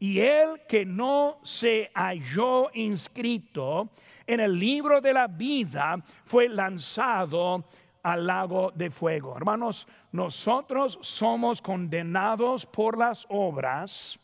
Y 0.06 0.20
el 0.20 0.62
que 0.68 0.86
no 0.86 1.40
se 1.42 1.90
halló 1.96 2.70
inscrito 2.76 3.90
en 4.28 4.40
el 4.40 4.60
libro 4.60 5.02
de 5.02 5.12
la 5.12 5.26
vida 5.26 5.98
fue 6.26 6.48
lanzado 6.48 7.66
al 8.04 8.28
lago 8.28 8.72
de 8.76 8.92
fuego. 8.92 9.36
Hermanos, 9.36 9.88
nosotros 10.12 11.00
somos 11.02 11.60
condenados 11.60 12.68
por 12.68 13.00
las 13.00 13.26
obras, 13.30 14.20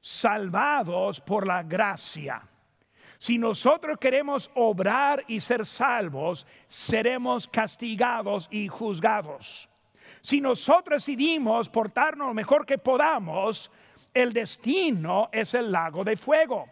salvados 0.00 1.20
por 1.20 1.46
la 1.46 1.62
gracia. 1.62 2.40
Si 3.18 3.36
nosotros 3.36 3.98
queremos 3.98 4.50
obrar 4.54 5.22
y 5.28 5.40
ser 5.40 5.66
salvos, 5.66 6.46
seremos 6.68 7.46
castigados 7.46 8.48
y 8.50 8.66
juzgados. 8.66 9.68
Si 10.22 10.40
nosotros 10.40 11.04
decidimos 11.04 11.68
portarnos 11.68 12.28
lo 12.28 12.34
mejor 12.34 12.64
que 12.64 12.78
podamos, 12.78 13.70
el 14.12 14.32
destino 14.32 15.28
es 15.32 15.54
el 15.54 15.70
lago 15.70 16.04
de 16.04 16.16
fuego. 16.16 16.66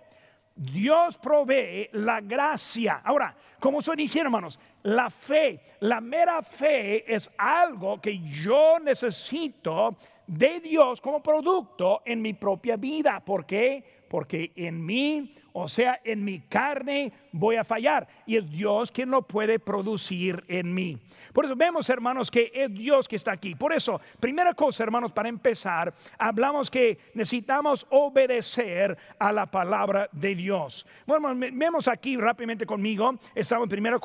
Dios 0.55 1.19
provee 1.19 1.89
la 1.93 2.21
gracia. 2.21 3.03
Ahora, 3.05 3.37
como 3.61 3.81
estoy 3.81 3.97
diciendo, 3.97 4.29
hermanos, 4.29 4.59
la 4.85 5.11
fe, 5.11 5.61
la 5.81 6.01
mera 6.01 6.43
fe 6.43 7.13
es 7.15 7.31
algo 7.37 8.01
que 8.01 8.19
yo 8.19 8.79
necesito 8.79 9.97
de 10.27 10.61
Dios 10.61 11.01
como 11.01 11.23
producto 11.23 12.03
en 12.05 12.23
mi 12.23 12.33
propia 12.33 12.77
vida. 12.77 13.21
¿Por 13.25 13.45
qué? 13.45 14.05
Porque 14.17 14.51
en 14.57 14.83
mí, 14.83 15.31
o 15.53 15.69
sea, 15.69 16.01
en 16.03 16.25
mi 16.25 16.41
carne 16.41 17.13
voy 17.33 17.57
a 17.57 17.65
fallar 17.65 18.09
y 18.25 18.39
es 18.39 18.51
Dios 18.51 18.91
quien 18.91 19.11
lo 19.11 19.21
puede 19.21 19.59
producir 19.59 20.43
en 20.49 20.73
mí. 20.73 20.99
Por 21.35 21.45
eso 21.45 21.55
vemos, 21.55 21.91
hermanos, 21.91 22.31
que 22.31 22.51
es 22.55 22.73
Dios 22.73 23.07
que 23.09 23.17
está 23.17 23.33
aquí. 23.33 23.55
Por 23.55 23.75
eso, 23.75 24.01
primera 24.19 24.55
cosa, 24.55 24.85
hermanos, 24.85 25.13
para 25.13 25.29
empezar, 25.29 25.93
hablamos 26.17 26.71
que 26.71 26.97
necesitamos 27.13 27.87
obedecer 27.91 28.97
a 29.19 29.31
la 29.33 29.45
palabra 29.45 30.09
de 30.13 30.35
Dios. 30.35 30.87
Bueno, 31.07 31.35
vemos 31.53 31.87
aquí 31.87 32.17
rápidamente 32.17 32.65
conmigo, 32.65 33.19
estamos 33.35 33.71
en 33.71 33.87
1 33.87 34.01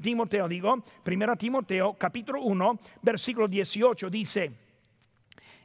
Timoteo, 0.00 0.48
digo, 0.48 0.82
1 1.06 1.36
Timoteo, 1.36 1.92
capítulo 1.98 2.40
1, 2.40 2.78
versículo 3.02 3.46
18, 3.46 4.08
dice, 4.08 4.52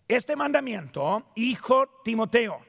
este 0.05 0.35
mandamiento, 0.35 1.27
hijo 1.35 2.01
Timoteo, 2.03 2.59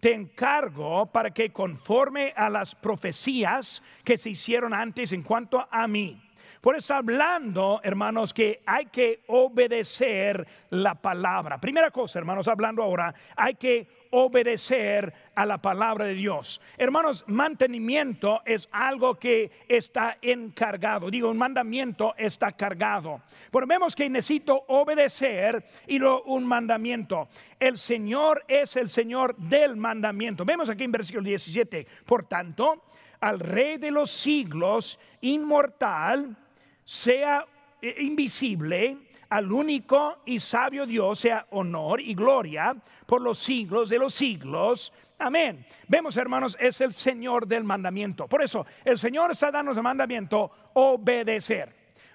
te 0.00 0.14
encargo 0.14 1.06
para 1.06 1.30
que 1.30 1.52
conforme 1.52 2.32
a 2.34 2.48
las 2.48 2.74
profecías 2.74 3.82
que 4.02 4.18
se 4.18 4.30
hicieron 4.30 4.74
antes 4.74 5.12
en 5.12 5.22
cuanto 5.22 5.66
a 5.70 5.86
mí. 5.86 6.20
Por 6.60 6.76
eso 6.76 6.94
hablando, 6.94 7.80
hermanos, 7.82 8.34
que 8.34 8.60
hay 8.66 8.86
que 8.86 9.22
obedecer 9.28 10.46
la 10.68 10.94
palabra. 10.94 11.58
Primera 11.58 11.90
cosa, 11.90 12.18
hermanos, 12.18 12.48
hablando 12.48 12.82
ahora, 12.82 13.14
hay 13.34 13.54
que 13.54 13.88
obedecer 14.10 15.12
a 15.34 15.46
la 15.46 15.56
palabra 15.58 16.04
de 16.04 16.14
Dios. 16.14 16.60
Hermanos, 16.76 17.24
mantenimiento 17.28 18.42
es 18.44 18.68
algo 18.72 19.14
que 19.14 19.50
está 19.68 20.18
encargado. 20.20 21.08
Digo, 21.08 21.30
un 21.30 21.38
mandamiento 21.38 22.14
está 22.18 22.52
cargado. 22.52 23.22
Pero 23.50 23.66
vemos 23.66 23.96
que 23.96 24.10
necesito 24.10 24.64
obedecer 24.68 25.64
y 25.86 25.98
lo, 25.98 26.24
un 26.24 26.44
mandamiento. 26.44 27.28
El 27.58 27.78
Señor 27.78 28.44
es 28.46 28.76
el 28.76 28.90
Señor 28.90 29.34
del 29.36 29.76
mandamiento. 29.76 30.44
Vemos 30.44 30.68
aquí 30.68 30.84
en 30.84 30.92
versículo 30.92 31.24
17. 31.24 31.86
Por 32.04 32.24
tanto, 32.24 32.84
al 33.20 33.40
Rey 33.40 33.78
de 33.78 33.90
los 33.90 34.10
siglos, 34.10 34.98
inmortal, 35.20 36.36
sea 36.84 37.46
eh, 37.80 37.96
invisible, 38.00 38.98
al 39.30 39.50
único 39.52 40.22
y 40.26 40.40
sabio 40.40 40.84
Dios 40.84 41.20
sea 41.20 41.46
honor 41.50 42.00
y 42.00 42.14
gloria 42.14 42.74
por 43.06 43.22
los 43.22 43.38
siglos 43.38 43.88
de 43.88 43.98
los 43.98 44.12
siglos. 44.12 44.92
Amén. 45.18 45.64
Vemos, 45.86 46.16
hermanos, 46.16 46.56
es 46.58 46.80
el 46.80 46.92
Señor 46.92 47.46
del 47.46 47.62
mandamiento. 47.62 48.26
Por 48.26 48.42
eso, 48.42 48.66
el 48.84 48.98
Señor 48.98 49.30
está 49.30 49.50
dando 49.50 49.72
el 49.72 49.82
mandamiento 49.82 50.50
obedecer. 50.74 51.72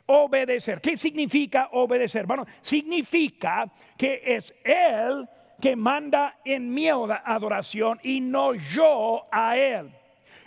Obedecer. 0.07 0.81
¿Qué 0.81 0.98
significa 0.98 1.69
obedecer? 1.72 2.25
Bueno, 2.25 2.45
significa 2.62 3.72
que 3.98 4.22
es 4.24 4.53
Él 4.63 5.27
que 5.62 5.75
manda 5.75 6.39
en 6.43 6.72
mi 6.74 6.89
adoración 6.89 8.00
y 8.03 8.19
no 8.19 8.53
yo 8.53 9.25
a 9.31 9.57
Él. 9.57 9.89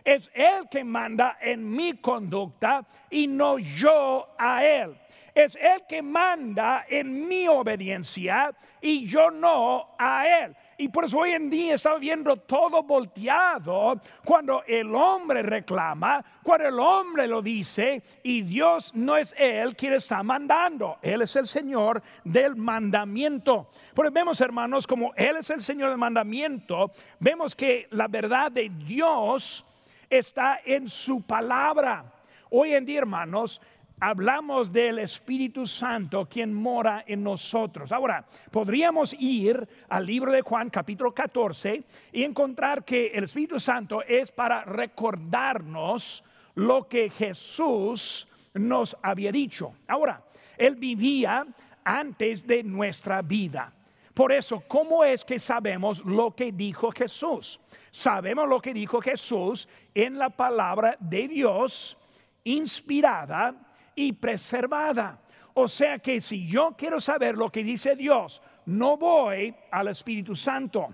Es 0.09 0.31
Él 0.33 0.67
que 0.71 0.85
manda 0.85 1.37
en 1.39 1.71
mi 1.71 1.93
conducta 1.99 2.83
y 3.11 3.27
no 3.27 3.59
yo 3.59 4.27
a 4.39 4.65
Él 4.65 4.97
es 5.39 5.57
el 5.57 5.83
que 5.89 6.03
manda 6.03 6.85
en 6.89 7.29
mi 7.29 7.47
obediencia 7.47 8.53
y 8.81 9.07
yo 9.07 9.31
no 9.31 9.95
a 9.99 10.27
Él. 10.27 10.57
Y 10.77 10.89
por 10.89 11.05
eso 11.05 11.19
hoy 11.19 11.31
en 11.31 11.51
día 11.51 11.75
está 11.75 11.97
viendo 11.97 12.37
todo 12.37 12.83
volteado 12.83 14.01
cuando 14.25 14.63
el 14.65 14.93
hombre 14.95 15.43
reclama, 15.43 16.25
cuando 16.43 16.69
el 16.69 16.79
hombre 16.79 17.27
lo 17.27 17.43
dice 17.43 18.03
y 18.23 18.43
Dios 18.43 18.95
no 18.95 19.17
es 19.17 19.35
Él 19.39 19.77
quien 19.77 19.95
está 19.95 20.23
mandando. 20.23 20.99
Él 21.03 21.23
es 21.23 21.35
el 21.37 21.47
Señor 21.47 22.03
del 22.25 22.57
mandamiento. 22.57 23.71
Porque 23.95 24.11
vemos, 24.11 24.41
hermanos, 24.41 24.87
como 24.87 25.13
Él 25.17 25.37
es 25.37 25.51
el 25.51 25.61
Señor 25.61 25.91
del 25.91 25.99
mandamiento, 25.99 26.91
vemos 27.21 27.55
que 27.55 27.87
la 27.91 28.09
verdad 28.09 28.51
de 28.51 28.69
Dios 28.69 29.65
está 30.09 30.61
en 30.65 30.89
su 30.89 31.23
palabra. 31.23 32.13
Hoy 32.51 32.73
en 32.73 32.85
día, 32.85 33.01
hermanos, 33.01 33.61
hablamos 34.01 34.73
del 34.73 35.01
Espíritu 35.01 35.67
Santo 35.67 36.27
quien 36.27 36.55
mora 36.55 37.05
en 37.07 37.23
nosotros. 37.23 37.93
Ahora, 37.93 38.25
podríamos 38.51 39.15
ir 39.15 39.69
al 39.89 40.07
libro 40.07 40.33
de 40.33 40.43
Juan 40.43 40.71
capítulo 40.71 41.13
14 41.13 41.83
y 42.13 42.23
encontrar 42.23 42.85
que 42.85 43.09
el 43.09 43.25
Espíritu 43.25 43.59
Santo 43.59 44.03
es 44.03 44.31
para 44.31 44.65
recordarnos 44.65 46.25
lo 46.55 46.89
que 46.89 47.11
Jesús 47.11 48.27
nos 48.55 48.97
había 49.03 49.31
dicho. 49.31 49.75
Ahora, 49.87 50.23
Él 50.57 50.77
vivía 50.77 51.47
antes 51.85 52.47
de 52.47 52.63
nuestra 52.63 53.23
vida. 53.23 53.73
Por 54.19 54.33
eso, 54.33 54.65
¿cómo 54.67 55.05
es 55.05 55.25
que 55.25 55.39
sabemos 55.39 56.05
lo 56.05 56.35
que 56.35 56.51
dijo 56.51 56.91
Jesús? 56.91 57.61
Sabemos 57.93 58.49
lo 58.49 58.61
que 58.61 58.75
dijo 58.75 59.01
Jesús 59.01 59.69
en 59.95 60.19
la 60.19 60.29
palabra 60.29 60.97
de 60.99 61.29
Dios, 61.29 61.97
inspirada 62.43 63.55
y 63.95 64.13
preservada. 64.13 65.21
O 65.55 65.69
sea 65.69 66.01
que 66.01 66.21
si 66.21 66.49
yo 66.49 66.75
quiero 66.77 66.99
saber 66.99 67.37
lo 67.37 67.49
que 67.53 67.63
dice 67.63 67.95
Dios, 67.95 68.43
no 68.67 68.97
voy 68.97 69.55
al 69.71 69.87
Espíritu 69.87 70.35
Santo, 70.35 70.93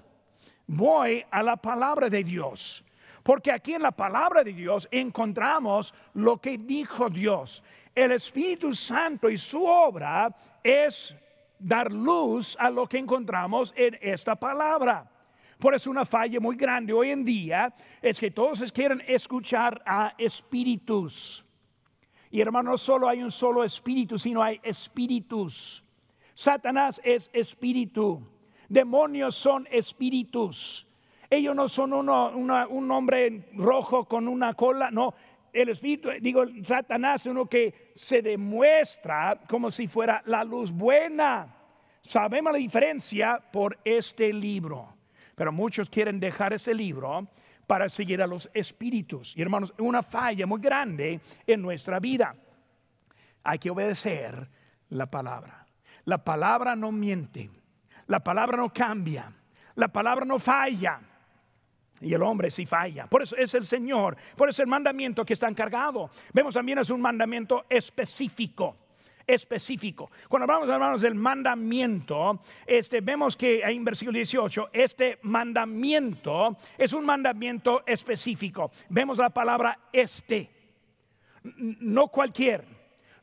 voy 0.66 1.24
a 1.30 1.42
la 1.42 1.56
palabra 1.56 2.10
de 2.10 2.22
Dios. 2.22 2.84
Porque 3.22 3.50
aquí 3.50 3.72
en 3.72 3.84
la 3.84 3.92
palabra 3.92 4.44
de 4.44 4.52
Dios 4.52 4.86
encontramos 4.90 5.94
lo 6.12 6.36
que 6.36 6.58
dijo 6.58 7.08
Dios. 7.08 7.62
El 7.94 8.12
Espíritu 8.12 8.74
Santo 8.74 9.30
y 9.30 9.38
su 9.38 9.64
obra 9.64 10.28
es 10.62 11.16
dar 11.64 11.90
luz 11.90 12.56
a 12.60 12.68
lo 12.70 12.86
que 12.86 12.98
encontramos 12.98 13.72
en 13.76 13.98
esta 14.00 14.36
palabra. 14.36 15.10
Por 15.58 15.74
eso 15.74 15.90
una 15.90 16.04
falla 16.04 16.38
muy 16.40 16.56
grande 16.56 16.92
hoy 16.92 17.10
en 17.10 17.24
día 17.24 17.74
es 18.02 18.20
que 18.20 18.30
todos 18.30 18.70
quieren 18.70 19.02
escuchar 19.06 19.82
a 19.86 20.14
espíritus. 20.18 21.44
Y 22.30 22.40
hermano, 22.40 22.72
no 22.72 22.76
solo 22.76 23.08
hay 23.08 23.22
un 23.22 23.30
solo 23.30 23.64
espíritu, 23.64 24.18
sino 24.18 24.42
hay 24.42 24.60
espíritus. 24.62 25.82
Satanás 26.34 27.00
es 27.02 27.30
espíritu. 27.32 28.20
Demonios 28.68 29.34
son 29.34 29.66
espíritus. 29.70 30.86
Ellos 31.30 31.54
no 31.54 31.66
son 31.68 31.92
uno, 31.94 32.30
un 32.30 32.90
hombre 32.90 33.48
rojo 33.54 34.04
con 34.04 34.28
una 34.28 34.52
cola, 34.52 34.90
no, 34.90 35.14
el 35.54 35.68
espíritu, 35.68 36.10
digo, 36.20 36.44
Satanás 36.64 37.22
es 37.22 37.30
uno 37.30 37.46
que 37.46 37.92
se 37.94 38.20
demuestra 38.20 39.40
como 39.48 39.70
si 39.70 39.86
fuera 39.86 40.20
la 40.26 40.42
luz 40.42 40.72
buena. 40.72 41.53
Sabemos 42.04 42.52
la 42.52 42.58
diferencia 42.58 43.40
por 43.50 43.78
este 43.82 44.30
libro, 44.30 44.94
pero 45.34 45.50
muchos 45.50 45.88
quieren 45.88 46.20
dejar 46.20 46.52
ese 46.52 46.74
libro 46.74 47.26
para 47.66 47.88
seguir 47.88 48.20
a 48.20 48.26
los 48.26 48.50
espíritus. 48.52 49.34
Y 49.36 49.40
hermanos, 49.40 49.72
una 49.78 50.02
falla 50.02 50.46
muy 50.46 50.60
grande 50.60 51.18
en 51.46 51.62
nuestra 51.62 51.98
vida. 52.00 52.36
Hay 53.42 53.58
que 53.58 53.70
obedecer 53.70 54.48
la 54.90 55.06
palabra. 55.06 55.66
La 56.04 56.22
palabra 56.22 56.76
no 56.76 56.92
miente, 56.92 57.50
la 58.06 58.20
palabra 58.20 58.58
no 58.58 58.70
cambia, 58.70 59.32
la 59.74 59.88
palabra 59.88 60.26
no 60.26 60.38
falla. 60.38 61.00
Y 62.02 62.12
el 62.12 62.22
hombre 62.22 62.50
sí 62.50 62.66
falla. 62.66 63.06
Por 63.06 63.22
eso 63.22 63.34
es 63.34 63.54
el 63.54 63.64
Señor. 63.64 64.14
Por 64.36 64.50
eso 64.50 64.60
el 64.60 64.68
mandamiento 64.68 65.24
que 65.24 65.32
está 65.32 65.48
encargado. 65.48 66.10
Vemos 66.34 66.52
también 66.52 66.78
es 66.78 66.90
un 66.90 67.00
mandamiento 67.00 67.64
específico. 67.70 68.83
Específico. 69.26 70.10
Cuando 70.28 70.44
hablamos, 70.44 70.68
hermanos, 70.68 71.00
del 71.00 71.14
mandamiento, 71.14 72.40
este, 72.66 73.00
vemos 73.00 73.36
que 73.36 73.64
ahí 73.64 73.76
en 73.76 73.84
versículo 73.84 74.16
18, 74.16 74.70
este 74.72 75.18
mandamiento 75.22 76.56
es 76.76 76.92
un 76.92 77.04
mandamiento 77.04 77.82
específico. 77.86 78.70
Vemos 78.90 79.18
la 79.18 79.30
palabra 79.30 79.78
este. 79.92 80.50
No 81.42 82.08
cualquier, 82.08 82.64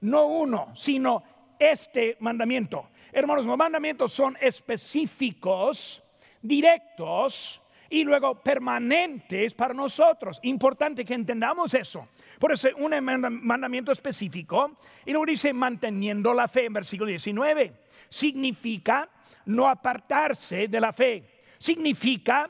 no 0.01 0.27
uno, 0.27 0.71
sino 0.75 1.23
este 1.59 2.17
mandamiento. 2.19 2.89
Hermanos, 3.11 3.45
los 3.45 3.57
mandamientos 3.57 4.11
son 4.11 4.37
específicos, 4.41 6.03
directos, 6.41 7.61
y 7.91 8.05
luego 8.05 8.35
permanentes 8.35 9.53
para 9.53 9.73
nosotros. 9.73 10.39
Importante 10.43 11.03
que 11.03 11.13
entendamos 11.13 11.73
eso. 11.73 12.07
Por 12.39 12.53
eso 12.53 12.69
un 12.77 12.93
mandamiento 13.43 13.91
específico 13.91 14.77
y 15.05 15.11
luego 15.11 15.25
dice 15.25 15.53
manteniendo 15.53 16.33
la 16.33 16.47
fe 16.47 16.65
en 16.65 16.73
versículo 16.73 17.09
19. 17.09 17.73
Significa 18.07 19.09
no 19.45 19.67
apartarse 19.67 20.69
de 20.69 20.79
la 20.79 20.93
fe. 20.93 21.41
Significa 21.57 22.49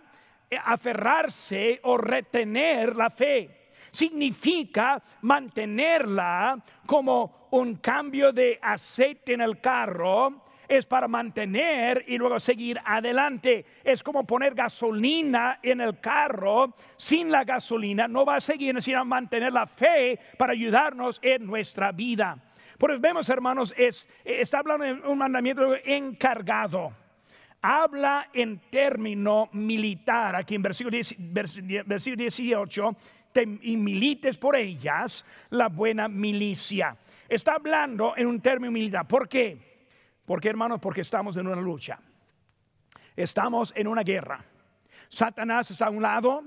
eh, 0.49 0.57
aferrarse 0.63 1.79
o 1.83 1.97
retener 1.97 2.95
la 2.95 3.09
fe. 3.09 3.71
Significa 3.91 5.01
mantenerla 5.21 6.63
como 6.85 7.47
un 7.51 7.75
cambio 7.77 8.31
de 8.31 8.59
aceite 8.61 9.33
en 9.33 9.41
el 9.41 9.59
carro 9.59 10.50
es 10.71 10.85
para 10.85 11.09
mantener 11.09 12.05
y 12.07 12.17
luego 12.17 12.39
seguir 12.39 12.79
adelante. 12.85 13.65
Es 13.83 14.01
como 14.01 14.25
poner 14.25 14.55
gasolina 14.55 15.59
en 15.61 15.81
el 15.81 15.99
carro. 15.99 16.73
Sin 16.95 17.29
la 17.29 17.43
gasolina 17.43 18.07
no 18.07 18.23
va 18.23 18.37
a 18.37 18.39
seguir, 18.39 18.81
sino 18.81 19.03
mantener 19.03 19.51
la 19.51 19.67
fe 19.67 20.17
para 20.37 20.53
ayudarnos 20.53 21.19
en 21.21 21.45
nuestra 21.45 21.91
vida. 21.91 22.37
Por 22.77 22.91
eso 22.91 23.01
vemos, 23.01 23.27
hermanos, 23.27 23.73
es, 23.77 24.07
está 24.23 24.59
hablando 24.59 24.85
de 24.85 24.93
un 24.93 25.17
mandamiento 25.17 25.75
encargado. 25.83 26.93
Habla 27.61 28.29
en 28.31 28.61
término 28.69 29.49
militar, 29.51 30.37
aquí 30.37 30.55
en 30.55 30.61
versículo, 30.61 30.95
18, 30.95 32.97
y 33.61 33.75
milites 33.75 34.37
por 34.37 34.55
ellas 34.55 35.25
la 35.49 35.67
buena 35.67 36.07
milicia. 36.07 36.95
Está 37.27 37.55
hablando 37.55 38.13
en 38.15 38.27
un 38.27 38.39
término 38.39 38.71
militar. 38.71 39.05
¿Por 39.05 39.27
qué? 39.27 39.70
¿Por 40.31 40.39
qué, 40.39 40.47
hermanos? 40.47 40.79
Porque 40.79 41.01
estamos 41.01 41.35
en 41.35 41.45
una 41.45 41.59
lucha. 41.59 41.99
Estamos 43.17 43.73
en 43.75 43.85
una 43.85 44.01
guerra. 44.01 44.41
Satanás 45.09 45.69
está 45.71 45.87
a 45.87 45.89
un 45.89 46.01
lado, 46.01 46.45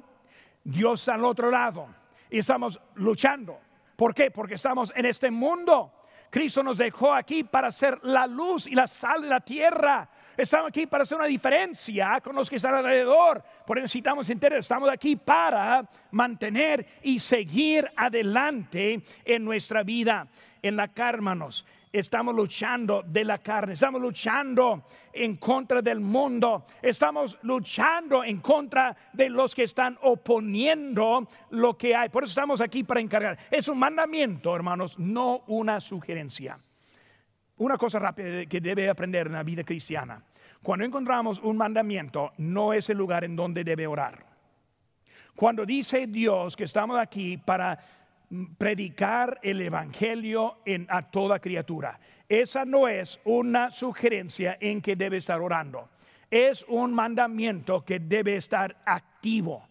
Dios 0.64 1.00
está 1.00 1.12
al 1.12 1.24
otro 1.26 1.50
lado. 1.50 1.88
Y 2.30 2.38
estamos 2.38 2.80
luchando. 2.94 3.60
¿Por 3.94 4.14
qué? 4.14 4.30
Porque 4.30 4.54
estamos 4.54 4.90
en 4.96 5.04
este 5.04 5.30
mundo. 5.30 5.92
Cristo 6.30 6.62
nos 6.62 6.78
dejó 6.78 7.12
aquí 7.12 7.44
para 7.44 7.70
ser 7.70 8.02
la 8.04 8.26
luz 8.26 8.66
y 8.66 8.74
la 8.74 8.86
sal 8.86 9.20
de 9.20 9.28
la 9.28 9.40
tierra. 9.40 10.08
Estamos 10.34 10.70
aquí 10.70 10.86
para 10.86 11.02
hacer 11.02 11.18
una 11.18 11.26
diferencia 11.26 12.22
con 12.24 12.34
los 12.34 12.48
que 12.48 12.56
están 12.56 12.74
alrededor. 12.74 13.44
Por 13.66 13.76
eso 13.76 13.82
necesitamos 13.82 14.30
entender, 14.30 14.60
estamos 14.60 14.88
aquí 14.88 15.16
para 15.16 15.86
mantener 16.10 16.86
y 17.02 17.18
seguir 17.18 17.92
adelante 17.94 19.02
en 19.26 19.44
nuestra 19.44 19.82
vida. 19.82 20.26
En 20.62 20.76
la 20.76 20.90
hermanos 20.96 21.66
estamos 21.98 22.34
luchando 22.34 23.04
de 23.06 23.24
la 23.24 23.38
carne, 23.38 23.74
estamos 23.74 24.00
luchando 24.00 24.84
en 25.12 25.36
contra 25.36 25.80
del 25.80 26.00
mundo, 26.00 26.66
estamos 26.82 27.38
luchando 27.42 28.24
en 28.24 28.40
contra 28.40 28.96
de 29.12 29.28
los 29.30 29.54
que 29.54 29.62
están 29.62 29.96
oponiendo 30.02 31.28
lo 31.50 31.78
que 31.78 31.94
hay. 31.94 32.08
Por 32.08 32.24
eso 32.24 32.32
estamos 32.32 32.60
aquí 32.60 32.82
para 32.82 33.00
encargar. 33.00 33.38
Es 33.50 33.68
un 33.68 33.78
mandamiento, 33.78 34.54
hermanos, 34.54 34.98
no 34.98 35.44
una 35.46 35.78
sugerencia. 35.78 36.58
Una 37.58 37.78
cosa 37.78 38.00
rápida 38.00 38.46
que 38.46 38.60
debe 38.60 38.90
aprender 38.90 39.28
en 39.28 39.34
la 39.34 39.44
vida 39.44 39.62
cristiana. 39.62 40.20
Cuando 40.62 40.84
encontramos 40.84 41.38
un 41.38 41.56
mandamiento, 41.56 42.32
no 42.38 42.72
es 42.72 42.90
el 42.90 42.98
lugar 42.98 43.22
en 43.22 43.36
donde 43.36 43.62
debe 43.62 43.86
orar. 43.86 44.26
Cuando 45.36 45.64
dice 45.64 46.08
Dios 46.08 46.56
que 46.56 46.64
estamos 46.64 46.98
aquí 46.98 47.36
para 47.36 47.78
predicar 48.58 49.38
el 49.42 49.60
Evangelio 49.60 50.58
en, 50.64 50.86
a 50.90 51.02
toda 51.02 51.38
criatura. 51.38 51.98
Esa 52.28 52.64
no 52.64 52.88
es 52.88 53.20
una 53.24 53.70
sugerencia 53.70 54.56
en 54.60 54.80
que 54.80 54.96
debe 54.96 55.18
estar 55.18 55.40
orando. 55.40 55.90
Es 56.30 56.64
un 56.68 56.92
mandamiento 56.92 57.84
que 57.84 57.98
debe 57.98 58.36
estar 58.36 58.76
activo. 58.84 59.68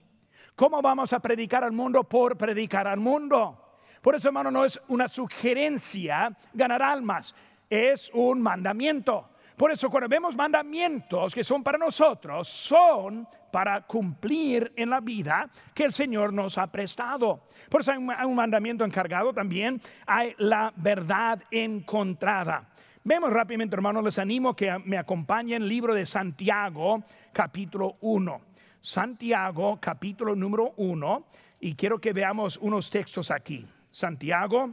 ¿Cómo 0.56 0.82
vamos 0.82 1.13
a 1.13 1.19
predicar 1.19 1.63
al 1.63 1.71
mundo? 1.71 2.04
Por 2.04 2.38
predicar 2.38 2.88
al 2.88 2.99
mundo. 2.99 3.78
Por 4.02 4.15
eso, 4.15 4.28
hermano, 4.28 4.52
no 4.52 4.65
es 4.65 4.80
una 4.89 5.08
sugerencia 5.08 6.36
ganar 6.54 6.82
almas, 6.82 7.34
es 7.69 8.12
un 8.13 8.41
mandamiento. 8.41 9.30
Por 9.57 9.71
eso 9.71 9.89
cuando 9.89 10.09
vemos 10.09 10.35
mandamientos 10.35 11.33
que 11.33 11.43
son 11.43 11.63
para 11.63 11.77
nosotros, 11.77 12.47
son 12.47 13.27
para 13.51 13.81
cumplir 13.81 14.73
en 14.75 14.89
la 14.89 14.99
vida 14.99 15.47
que 15.75 15.83
el 15.83 15.91
Señor 15.91 16.33
nos 16.33 16.57
ha 16.57 16.67
prestado. 16.67 17.47
Por 17.69 17.81
eso 17.81 17.91
hay 17.91 17.97
un, 17.97 18.35
mandamiento 18.35 18.83
encargado 18.83 19.31
también, 19.31 19.79
hay 20.07 20.33
la 20.39 20.73
verdad 20.75 21.43
encontrada. 21.51 22.69
Vemos 23.03 23.31
rápidamente, 23.31 23.75
hermanos, 23.75 24.03
les 24.03 24.17
animo 24.17 24.55
que 24.55 24.75
me 24.85 24.97
acompañen 24.97 25.61
el 25.61 25.69
libro 25.69 25.93
de 25.93 26.05
Santiago, 26.05 27.03
capítulo 27.31 27.97
1. 28.01 28.41
Santiago, 28.81 29.77
capítulo 29.79 30.35
número 30.35 30.73
1, 30.77 31.25
y 31.59 31.75
quiero 31.75 31.99
que 31.99 32.11
veamos 32.11 32.57
unos 32.57 32.89
textos 32.89 33.29
aquí. 33.29 33.65
Santiago, 33.91 34.71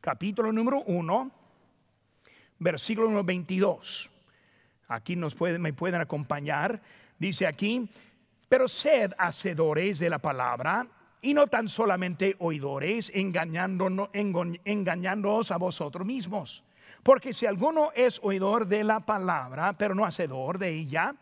capítulo 0.00 0.52
número 0.52 0.82
1 0.82 1.45
versículo 2.58 3.22
22. 3.22 4.10
Aquí 4.88 5.16
nos 5.16 5.34
pueden, 5.34 5.62
me 5.62 5.72
pueden 5.72 6.00
acompañar. 6.00 6.80
Dice 7.18 7.46
aquí, 7.46 7.88
Pero 8.48 8.68
sed 8.68 9.12
hacedores 9.18 9.98
de 9.98 10.10
la 10.10 10.18
palabra 10.18 10.86
y 11.20 11.34
no 11.34 11.48
tan 11.48 11.68
solamente 11.68 12.36
oidores, 12.38 13.10
engañándoos 13.14 15.50
a 15.50 15.56
vosotros 15.56 16.06
mismos. 16.06 16.62
Porque 17.02 17.32
si 17.32 17.46
alguno 17.46 17.90
es 17.94 18.20
oidor 18.22 18.66
de 18.66 18.84
la 18.84 19.00
palabra, 19.00 19.72
pero 19.72 19.94
no 19.94 20.04
hacedor 20.04 20.58
de 20.58 20.70
ella, 20.70 21.14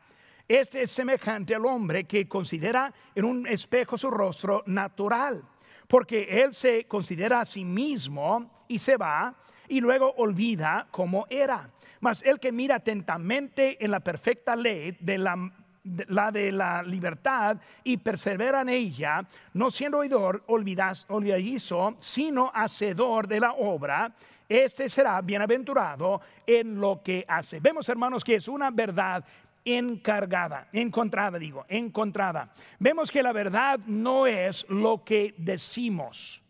este 0.47 0.83
es 0.83 0.91
semejante 0.91 1.55
al 1.55 1.65
hombre 1.65 2.05
que 2.05 2.29
considera 2.29 2.93
en 3.15 3.25
un 3.25 3.47
espejo 3.47 3.97
su 3.97 4.11
rostro 4.11 4.63
natural, 4.67 5.43
porque 5.89 6.43
él 6.43 6.53
se 6.53 6.85
considera 6.85 7.41
a 7.41 7.45
sí 7.47 7.65
mismo 7.65 8.65
y 8.69 8.79
se 8.79 8.99
va 8.99 9.35
y 9.69 9.81
luego 9.81 10.15
olvida 10.17 10.87
cómo 10.91 11.27
era. 11.31 11.71
Mas 12.01 12.23
el 12.23 12.41
que 12.41 12.53
mira 12.53 12.77
atentamente 12.77 13.83
en 13.83 13.91
la 13.91 14.01
perfecta 14.01 14.55
ley 14.55 14.97
de 15.01 15.19
la 15.19 15.53
de 15.85 16.51
la 16.51 16.83
libertad 16.83 17.59
y 17.85 17.99
persevera 17.99 18.63
en 18.63 18.71
ella, 18.71 19.21
no 19.53 19.71
siendo 19.71 19.99
oidor 19.99 20.43
olvidas, 20.47 21.05
olvidadizo, 21.11 21.95
sino 21.99 22.51
hacedor 22.55 23.29
de 23.29 23.41
la 23.41 23.53
obra, 23.53 24.11
este 24.49 24.89
será 24.89 25.21
bienaventurado 25.21 26.23
en 26.47 26.81
lo 26.81 27.03
que 27.03 27.25
hace. 27.29 27.61
Vemos, 27.61 27.87
hermanos, 27.89 28.25
que 28.25 28.37
es 28.37 28.49
una 28.49 28.71
verdad 28.71 29.25
encargada, 29.65 30.69
encontrada, 30.73 31.39
digo, 31.39 31.65
encontrada. 31.69 32.51
Vemos 32.79 33.11
que 33.11 33.23
la 33.23 33.33
verdad 33.33 33.79
no 33.87 34.27
es 34.27 34.67
lo 34.71 35.05
que 35.05 35.35
decimos, 35.37 36.43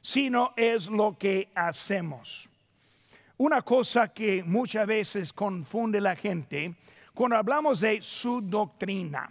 sino 0.00 0.52
es 0.56 0.88
lo 0.88 1.16
que 1.18 1.48
hacemos. 1.54 2.48
Una 3.38 3.60
cosa 3.62 4.08
que 4.08 4.42
muchas 4.42 4.86
veces 4.86 5.32
confunde 5.32 6.00
la 6.00 6.16
gente 6.16 6.74
cuando 7.12 7.36
hablamos 7.36 7.80
de 7.80 8.00
su 8.00 8.40
doctrina, 8.40 9.28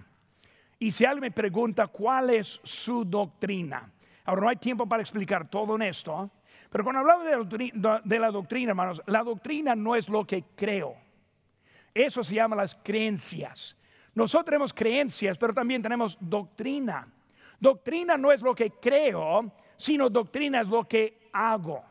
y 0.78 0.92
si 0.92 1.06
alguien 1.06 1.22
me 1.22 1.32
pregunta 1.32 1.88
cuál 1.88 2.30
es 2.30 2.60
su 2.64 3.04
doctrina, 3.06 3.92
ahora 4.26 4.42
no 4.42 4.50
hay 4.50 4.58
tiempo 4.58 4.86
para 4.88 5.02
explicar 5.02 5.50
todo 5.50 5.76
en 5.76 5.84
esto, 5.84 6.30
pero 6.70 6.84
cuando 6.84 7.00
hablamos 7.00 7.26
de 8.04 8.20
la 8.20 8.32
doctrina, 8.32 8.72
hermanos, 8.72 9.02
la 9.08 9.24
doctrina 9.24 9.76
no 9.76 9.96
es 9.96 10.10
lo 10.10 10.26
que 10.26 10.44
creo. 10.56 10.96
Eso 11.94 12.24
se 12.24 12.36
llama 12.36 12.56
las 12.58 12.76
creencias. 12.76 13.78
Nosotros 14.14 14.46
tenemos 14.46 14.74
creencias, 14.74 15.38
pero 15.38 15.54
también 15.54 15.82
tenemos 15.82 16.18
doctrina. 16.20 17.08
Doctrina 17.60 18.18
no 18.18 18.32
es 18.32 18.42
lo 18.42 18.54
que 18.54 18.72
creo, 18.72 19.52
sino 19.78 20.10
doctrina 20.10 20.62
es 20.62 20.68
lo 20.68 20.88
que 20.88 21.30
hago. 21.32 21.84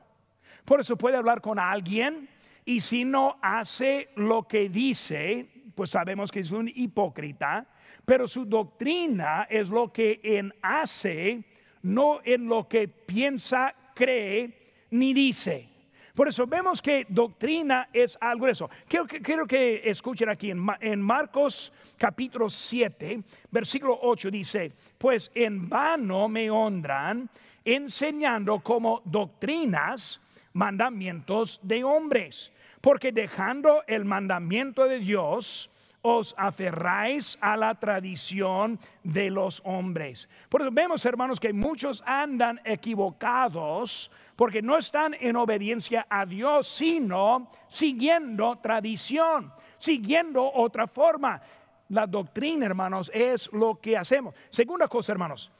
Por 0.64 0.80
eso 0.80 0.96
puede 0.96 1.16
hablar 1.16 1.40
con 1.40 1.58
alguien 1.58 2.28
y 2.64 2.80
si 2.80 3.04
no 3.04 3.36
hace 3.42 4.08
lo 4.16 4.48
que 4.48 4.70
dice, 4.70 5.46
pues 5.74 5.90
sabemos 5.90 6.32
que 6.32 6.40
es 6.40 6.50
un 6.52 6.70
hipócrita, 6.74 7.66
pero 8.04 8.26
su 8.26 8.46
doctrina 8.46 9.46
es 9.50 9.68
lo 9.68 9.92
que 9.92 10.20
en 10.22 10.54
hace, 10.62 11.44
no 11.82 12.20
en 12.24 12.48
lo 12.48 12.66
que 12.66 12.88
piensa, 12.88 13.74
cree 13.94 14.72
ni 14.90 15.12
dice. 15.12 15.68
Por 16.14 16.28
eso 16.28 16.46
vemos 16.46 16.80
que 16.80 17.06
doctrina 17.08 17.88
es 17.92 18.16
algo 18.20 18.46
de 18.46 18.52
eso. 18.52 18.70
Quiero, 18.86 19.46
que 19.46 19.82
escuchen 19.84 20.28
aquí 20.28 20.50
en, 20.52 20.64
en, 20.80 21.02
Marcos 21.02 21.72
capítulo 21.98 22.48
7, 22.48 23.20
versículo 23.50 23.98
8 24.00 24.30
dice, 24.30 24.72
pues 24.96 25.30
en 25.34 25.68
vano 25.68 26.28
me 26.28 26.48
honran 26.48 27.28
enseñando 27.64 28.60
como 28.60 29.02
doctrinas 29.04 30.20
mandamientos 30.54 31.60
de 31.62 31.84
hombres 31.84 32.50
porque 32.84 33.12
dejando 33.12 33.82
el 33.86 34.04
mandamiento 34.04 34.84
de 34.84 34.98
Dios, 34.98 35.70
os 36.02 36.34
aferráis 36.36 37.38
a 37.40 37.56
la 37.56 37.74
tradición 37.76 38.78
de 39.02 39.30
los 39.30 39.62
hombres. 39.64 40.28
Por 40.50 40.60
eso 40.60 40.70
vemos, 40.70 41.02
hermanos, 41.06 41.40
que 41.40 41.54
muchos 41.54 42.02
andan 42.04 42.60
equivocados 42.62 44.10
porque 44.36 44.60
no 44.60 44.76
están 44.76 45.16
en 45.18 45.34
obediencia 45.36 46.06
a 46.10 46.26
Dios, 46.26 46.68
sino 46.68 47.50
siguiendo 47.68 48.56
tradición, 48.56 49.50
siguiendo 49.78 50.52
otra 50.52 50.86
forma. 50.86 51.40
La 51.88 52.06
doctrina, 52.06 52.66
hermanos, 52.66 53.10
es 53.14 53.50
lo 53.50 53.80
que 53.80 53.96
hacemos. 53.96 54.34
Segunda 54.50 54.88
cosa, 54.88 55.12
hermanos. 55.12 55.50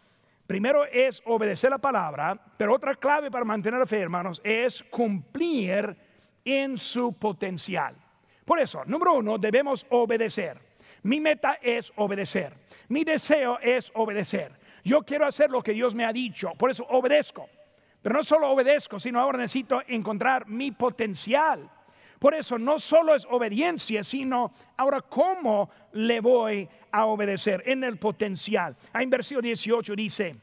Primero 0.47 0.85
es 0.85 1.23
obedecer 1.25 1.71
la 1.71 1.79
palabra, 1.79 2.39
pero 2.57 2.75
otra 2.75 2.95
clave 2.95 3.31
para 3.31 3.45
mantener 3.45 3.81
la 3.81 3.87
fe, 3.87 4.01
hermanos, 4.01 4.43
es 4.45 4.83
cumplir 4.85 5.97
en 6.45 6.77
su 6.77 7.15
potencial. 7.15 7.97
Por 8.45 8.61
eso, 8.61 8.85
número 8.85 9.15
uno, 9.15 9.39
debemos 9.39 9.87
obedecer. 9.89 10.59
Mi 11.05 11.19
meta 11.19 11.59
es 11.63 11.93
obedecer. 11.97 12.55
Mi 12.89 13.05
deseo 13.05 13.59
es 13.61 13.91
obedecer. 13.95 14.53
Yo 14.85 15.03
quiero 15.03 15.27
hacer 15.27 15.51
lo 15.51 15.63
que 15.63 15.73
Dios 15.73 15.95
me 15.95 16.05
ha 16.05 16.13
dicho, 16.13 16.53
por 16.59 16.71
eso 16.71 16.85
obedezco. 16.91 17.49
Pero 18.03 18.17
no 18.17 18.23
solo 18.23 18.51
obedezco, 18.51 19.01
sino 19.01 19.19
ahora 19.19 19.39
necesito 19.39 19.81
encontrar 19.87 20.47
mi 20.47 20.73
potencial. 20.73 21.71
Por 22.25 22.35
eso 22.35 22.59
no 22.59 22.79
solo 22.79 23.15
es 23.15 23.27
obediencia, 23.29 24.03
sino 24.03 24.51
ahora 24.79 25.03
cómo 25.03 25.69
le 25.93 26.21
voy 26.21 26.67
a 26.91 27.05
obedecer 27.05 27.63
en 27.67 27.85
el 27.85 27.99
potencial. 27.99 28.75
En 28.95 29.11
versículo 29.11 29.43
18 29.43 29.95
dice, 29.95 30.35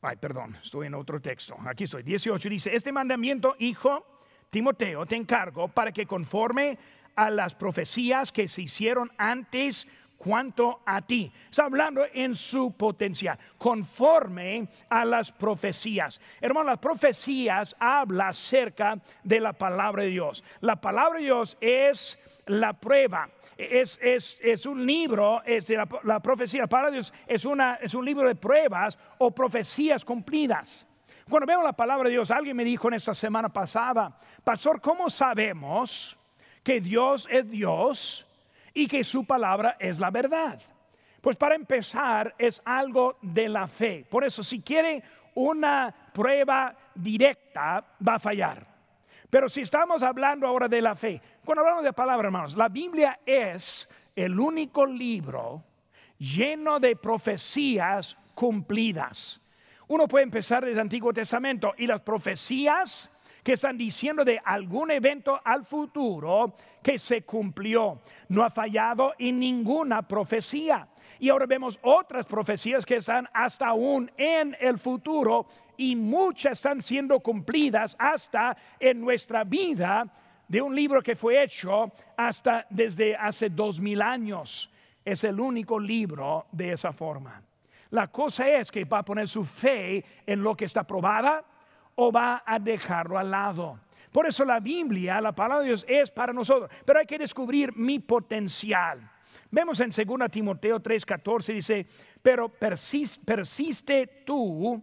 ay, 0.00 0.16
perdón, 0.16 0.56
estoy 0.62 0.86
en 0.86 0.94
otro 0.94 1.20
texto. 1.20 1.58
Aquí 1.66 1.84
estoy, 1.84 2.04
18 2.04 2.48
dice, 2.48 2.74
este 2.74 2.90
mandamiento, 2.90 3.54
hijo, 3.58 4.18
Timoteo, 4.48 5.04
te 5.04 5.14
encargo 5.14 5.68
para 5.68 5.92
que 5.92 6.06
conforme 6.06 6.78
a 7.16 7.28
las 7.28 7.54
profecías 7.54 8.32
que 8.32 8.48
se 8.48 8.62
hicieron 8.62 9.12
antes 9.18 9.86
cuanto 10.24 10.80
a 10.86 11.02
ti. 11.02 11.30
Está 11.50 11.64
hablando 11.64 12.02
en 12.14 12.34
su 12.34 12.72
potencial, 12.72 13.38
conforme 13.58 14.66
a 14.88 15.04
las 15.04 15.30
profecías. 15.30 16.18
Hermano, 16.40 16.70
las 16.70 16.78
profecías 16.78 17.76
habla 17.78 18.28
acerca 18.28 18.98
de 19.22 19.38
la 19.38 19.52
palabra 19.52 20.04
de 20.04 20.08
Dios. 20.08 20.42
La 20.62 20.76
palabra 20.76 21.18
de 21.18 21.26
Dios 21.26 21.58
es 21.60 22.18
la 22.46 22.72
prueba. 22.72 23.28
Es, 23.58 24.00
es, 24.02 24.64
un 24.64 24.84
libro, 24.84 25.42
es 25.44 25.68
la, 25.68 25.86
la, 26.04 26.20
profecía 26.20 26.66
para 26.66 26.90
Dios 26.90 27.12
es, 27.26 27.44
una, 27.44 27.74
es 27.74 27.94
un 27.94 28.04
libro 28.04 28.26
de 28.26 28.34
pruebas 28.34 28.98
o 29.18 29.30
profecías 29.30 30.04
cumplidas. 30.04 30.88
Cuando 31.28 31.46
veo 31.46 31.62
la 31.62 31.72
palabra 31.72 32.08
de 32.08 32.14
Dios, 32.14 32.30
alguien 32.30 32.56
me 32.56 32.64
dijo 32.64 32.88
en 32.88 32.94
esta 32.94 33.14
semana 33.14 33.50
pasada, 33.50 34.18
Pastor, 34.42 34.80
¿cómo 34.80 35.08
sabemos 35.08 36.18
que 36.62 36.80
Dios 36.80 37.28
es 37.30 37.48
Dios 37.48 38.23
y 38.74 38.88
que 38.88 39.04
su 39.04 39.24
palabra 39.24 39.76
es 39.78 40.00
la 40.00 40.10
verdad? 40.10 40.60
Pues 41.20 41.36
para 41.36 41.54
empezar 41.54 42.34
es 42.36 42.60
algo 42.64 43.16
de 43.22 43.48
la 43.48 43.66
fe. 43.66 44.04
Por 44.10 44.24
eso 44.24 44.42
si 44.42 44.60
quiere 44.60 45.02
una 45.34 45.94
prueba 46.12 46.76
directa, 46.94 47.84
va 48.06 48.16
a 48.16 48.18
fallar. 48.18 48.66
Pero 49.30 49.48
si 49.48 49.62
estamos 49.62 50.02
hablando 50.02 50.46
ahora 50.46 50.68
de 50.68 50.82
la 50.82 50.94
fe, 50.94 51.20
cuando 51.44 51.62
hablamos 51.62 51.84
de 51.84 51.92
palabra, 51.92 52.26
hermanos, 52.26 52.56
la 52.56 52.68
Biblia 52.68 53.20
es 53.24 53.88
el 54.14 54.38
único 54.38 54.84
libro 54.84 55.64
lleno 56.18 56.78
de 56.78 56.96
profecías 56.96 58.16
cumplidas. 58.34 59.40
Uno 59.88 60.06
puede 60.06 60.24
empezar 60.24 60.62
desde 60.62 60.74
el 60.74 60.80
Antiguo 60.80 61.12
Testamento 61.12 61.74
y 61.76 61.86
las 61.86 62.00
profecías 62.00 63.10
que 63.44 63.52
están 63.52 63.76
diciendo 63.76 64.24
de 64.24 64.40
algún 64.42 64.90
evento 64.90 65.38
al 65.44 65.66
futuro 65.66 66.54
que 66.82 66.98
se 66.98 67.22
cumplió. 67.22 68.00
No 68.30 68.42
ha 68.42 68.50
fallado 68.50 69.12
en 69.18 69.38
ninguna 69.38 70.00
profecía. 70.02 70.88
Y 71.20 71.28
ahora 71.28 71.44
vemos 71.44 71.78
otras 71.82 72.26
profecías 72.26 72.86
que 72.86 72.96
están 72.96 73.28
hasta 73.34 73.68
aún 73.68 74.10
en 74.16 74.56
el 74.58 74.78
futuro 74.78 75.46
y 75.76 75.94
muchas 75.94 76.52
están 76.52 76.80
siendo 76.80 77.20
cumplidas 77.20 77.94
hasta 77.98 78.56
en 78.80 79.00
nuestra 79.00 79.44
vida 79.44 80.10
de 80.48 80.62
un 80.62 80.74
libro 80.74 81.02
que 81.02 81.14
fue 81.14 81.42
hecho 81.42 81.92
hasta 82.16 82.66
desde 82.70 83.14
hace 83.14 83.50
dos 83.50 83.78
mil 83.78 84.00
años. 84.00 84.70
Es 85.04 85.22
el 85.22 85.38
único 85.38 85.78
libro 85.78 86.46
de 86.50 86.72
esa 86.72 86.94
forma. 86.94 87.42
La 87.90 88.08
cosa 88.08 88.48
es 88.48 88.72
que 88.72 88.86
va 88.86 89.00
a 89.00 89.04
poner 89.04 89.28
su 89.28 89.44
fe 89.44 90.02
en 90.26 90.42
lo 90.42 90.56
que 90.56 90.64
está 90.64 90.82
probada 90.84 91.44
o 91.96 92.12
va 92.12 92.42
a 92.44 92.58
dejarlo 92.58 93.18
al 93.18 93.30
lado. 93.30 93.80
Por 94.12 94.26
eso 94.26 94.44
la 94.44 94.60
Biblia, 94.60 95.20
la 95.20 95.32
palabra 95.32 95.62
de 95.62 95.68
Dios 95.70 95.84
es 95.88 96.10
para 96.10 96.32
nosotros, 96.32 96.70
pero 96.84 97.00
hay 97.00 97.06
que 97.06 97.18
descubrir 97.18 97.76
mi 97.76 97.98
potencial. 97.98 99.10
Vemos 99.50 99.80
en 99.80 99.90
2 99.90 100.30
Timoteo 100.30 100.80
3:14 100.80 101.54
dice, 101.54 101.86
pero 102.22 102.48
persiste, 102.48 104.22
tú 104.24 104.82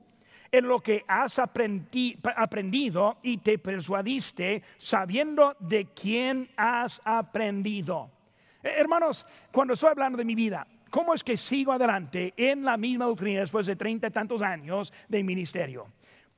en 0.51 0.67
lo 0.67 0.81
que 0.81 1.05
has 1.07 1.39
aprendido 1.39 3.17
y 3.23 3.37
te 3.37 3.57
persuadiste 3.57 4.63
sabiendo 4.77 5.55
de 5.59 5.85
quién 5.93 6.49
has 6.57 7.01
aprendido. 7.05 8.11
Eh, 8.61 8.73
hermanos, 8.75 9.25
cuando 9.51 9.75
estoy 9.75 9.91
hablando 9.91 10.17
de 10.17 10.25
mi 10.25 10.35
vida, 10.35 10.67
¿Cómo 10.91 11.13
es 11.13 11.23
que 11.23 11.37
sigo 11.37 11.71
adelante 11.71 12.33
en 12.35 12.65
la 12.65 12.75
misma 12.75 13.05
doctrina 13.05 13.39
después 13.39 13.65
de 13.65 13.77
treinta 13.77 14.07
y 14.07 14.11
tantos 14.11 14.41
años 14.41 14.91
de 15.07 15.23
ministerio? 15.23 15.87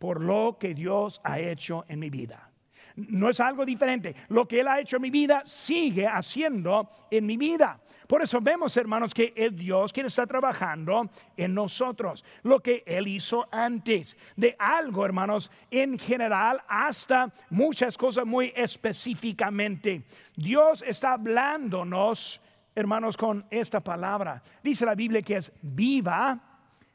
Por 0.03 0.21
lo 0.21 0.57
que 0.59 0.73
Dios 0.73 1.21
ha 1.23 1.39
hecho 1.39 1.85
en 1.87 1.97
mi 1.97 2.09
vida. 2.09 2.51
No 2.97 3.29
es 3.29 3.39
algo 3.39 3.63
diferente. 3.65 4.13
Lo 4.27 4.45
que 4.45 4.59
Él 4.59 4.67
ha 4.67 4.81
hecho 4.81 4.97
en 4.97 5.03
mi 5.03 5.09
vida 5.09 5.43
sigue 5.45 6.05
haciendo 6.05 6.89
en 7.09 7.25
mi 7.25 7.37
vida. 7.37 7.79
Por 8.05 8.21
eso 8.21 8.41
vemos, 8.41 8.75
hermanos, 8.75 9.13
que 9.13 9.31
es 9.33 9.55
Dios 9.55 9.93
quien 9.93 10.07
está 10.07 10.27
trabajando 10.27 11.09
en 11.37 11.53
nosotros. 11.53 12.25
Lo 12.41 12.59
que 12.59 12.83
Él 12.85 13.07
hizo 13.07 13.47
antes. 13.49 14.17
De 14.35 14.57
algo, 14.59 15.05
hermanos, 15.05 15.49
en 15.71 15.97
general, 15.97 16.61
hasta 16.67 17.31
muchas 17.49 17.97
cosas 17.97 18.25
muy 18.25 18.51
específicamente. 18.57 20.03
Dios 20.35 20.83
está 20.85 21.13
hablándonos, 21.13 22.41
hermanos, 22.75 23.15
con 23.15 23.45
esta 23.49 23.79
palabra. 23.79 24.43
Dice 24.61 24.85
la 24.85 24.95
Biblia 24.95 25.21
que 25.21 25.37
es 25.37 25.53
viva 25.61 26.37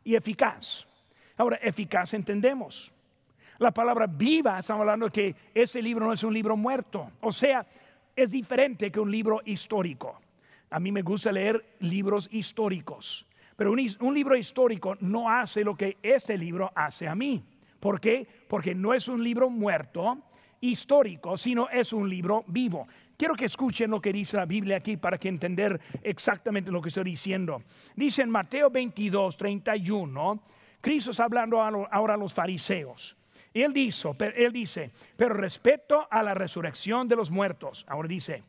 y 0.04 0.14
eficaz. 0.14 0.86
Ahora, 1.38 1.56
eficaz 1.62 2.12
entendemos. 2.12 2.92
La 3.58 3.72
palabra 3.72 4.06
viva, 4.06 4.60
estamos 4.60 4.82
hablando 4.82 5.10
que 5.10 5.34
ese 5.52 5.82
libro 5.82 6.06
no 6.06 6.12
es 6.12 6.22
un 6.22 6.32
libro 6.32 6.56
muerto. 6.56 7.10
O 7.20 7.32
sea, 7.32 7.66
es 8.14 8.30
diferente 8.30 8.92
que 8.92 9.00
un 9.00 9.10
libro 9.10 9.42
histórico. 9.44 10.20
A 10.70 10.78
mí 10.78 10.92
me 10.92 11.02
gusta 11.02 11.32
leer 11.32 11.76
libros 11.80 12.28
históricos, 12.30 13.26
pero 13.56 13.72
un, 13.72 14.14
libro 14.14 14.36
histórico 14.36 14.96
no 15.00 15.28
hace 15.28 15.64
lo 15.64 15.74
que 15.74 15.96
este 16.02 16.38
libro 16.38 16.70
hace 16.72 17.08
a 17.08 17.16
mí. 17.16 17.42
¿Por 17.80 18.00
qué? 18.00 18.28
Porque 18.46 18.76
no 18.76 18.94
es 18.94 19.08
un 19.08 19.24
libro 19.24 19.50
muerto 19.50 20.18
histórico, 20.60 21.36
sino 21.36 21.68
es 21.68 21.92
un 21.92 22.08
libro 22.08 22.44
vivo. 22.46 22.86
Quiero 23.16 23.34
que 23.34 23.46
escuchen 23.46 23.90
lo 23.90 24.00
que 24.00 24.12
dice 24.12 24.36
la 24.36 24.46
Biblia 24.46 24.76
aquí 24.76 24.96
para 24.96 25.18
que 25.18 25.28
entender 25.28 25.80
exactamente 26.04 26.70
lo 26.70 26.80
que 26.80 26.90
estoy 26.90 27.04
diciendo. 27.04 27.62
Dice 27.96 28.22
en 28.22 28.30
Mateo 28.30 28.70
22, 28.70 29.36
31, 29.36 30.42
Cristo 30.80 31.10
está 31.10 31.24
hablando 31.24 31.60
ahora 31.60 32.14
a 32.14 32.16
los 32.16 32.32
fariseos. 32.32 33.16
Él, 33.54 33.72
dice, 33.72 34.90
pero 35.16 35.34
respecto 35.34 36.06
a 36.10 36.22
la 36.22 36.34
resurrección 36.34 37.08
de 37.08 37.16
los 37.16 37.30
muertos, 37.30 37.84
ahora 37.88 38.08
dice, 38.08 38.42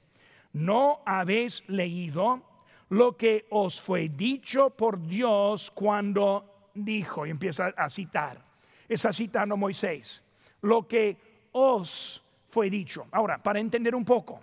¿no 0.53 1.01
habéis 1.05 1.63
leído 1.67 2.41
lo 2.89 3.15
que 3.15 3.45
os 3.49 3.81
fue 3.81 4.09
dicho 4.09 4.71
por 4.71 5.01
Dios 5.05 5.71
cuando 5.71 6.69
dijo? 6.73 7.25
Y 7.25 7.31
empieza 7.31 7.67
a 7.75 7.89
citar. 7.89 8.41
Está 8.87 9.13
citando 9.13 9.55
Moisés. 9.55 10.23
Lo 10.61 10.87
que 10.87 11.17
os 11.51 12.23
fue 12.49 12.69
dicho. 12.69 13.07
Ahora, 13.11 13.41
para 13.41 13.59
entender 13.59 13.95
un 13.95 14.05
poco, 14.05 14.41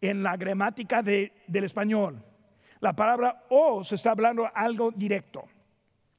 en 0.00 0.22
la 0.22 0.36
gramática 0.36 1.02
del 1.02 1.64
español, 1.64 2.22
la 2.80 2.92
palabra 2.92 3.44
os 3.48 3.90
está 3.92 4.10
hablando 4.10 4.50
algo 4.54 4.90
directo. 4.90 5.44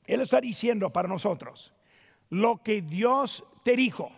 Él 0.06 0.22
está 0.22 0.41
diciendo 0.41 0.89
para 0.89 1.08
nosotros 1.08 1.74
lo 2.36 2.62
que 2.62 2.82
Dios 2.82 3.45
te 3.63 3.78
dijo. 3.78 4.12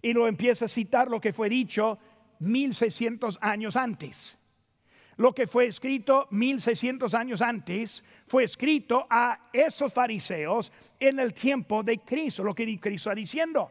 Y 0.00 0.12
lo 0.12 0.26
empieza 0.26 0.64
a 0.64 0.68
citar 0.68 1.08
lo 1.08 1.20
que 1.20 1.32
fue 1.32 1.48
dicho 1.48 1.96
1600 2.40 3.38
años 3.40 3.76
antes. 3.76 4.36
Lo 5.16 5.32
que 5.32 5.46
fue 5.46 5.66
escrito 5.66 6.26
1600 6.30 7.14
años 7.14 7.40
antes 7.40 8.02
fue 8.26 8.42
escrito 8.42 9.06
a 9.08 9.50
esos 9.52 9.92
fariseos 9.92 10.72
en 10.98 11.20
el 11.20 11.32
tiempo 11.34 11.84
de 11.84 11.98
Cristo, 11.98 12.42
lo 12.42 12.54
que 12.54 12.64
Cristo 12.80 13.10
está 13.10 13.14
diciendo. 13.14 13.70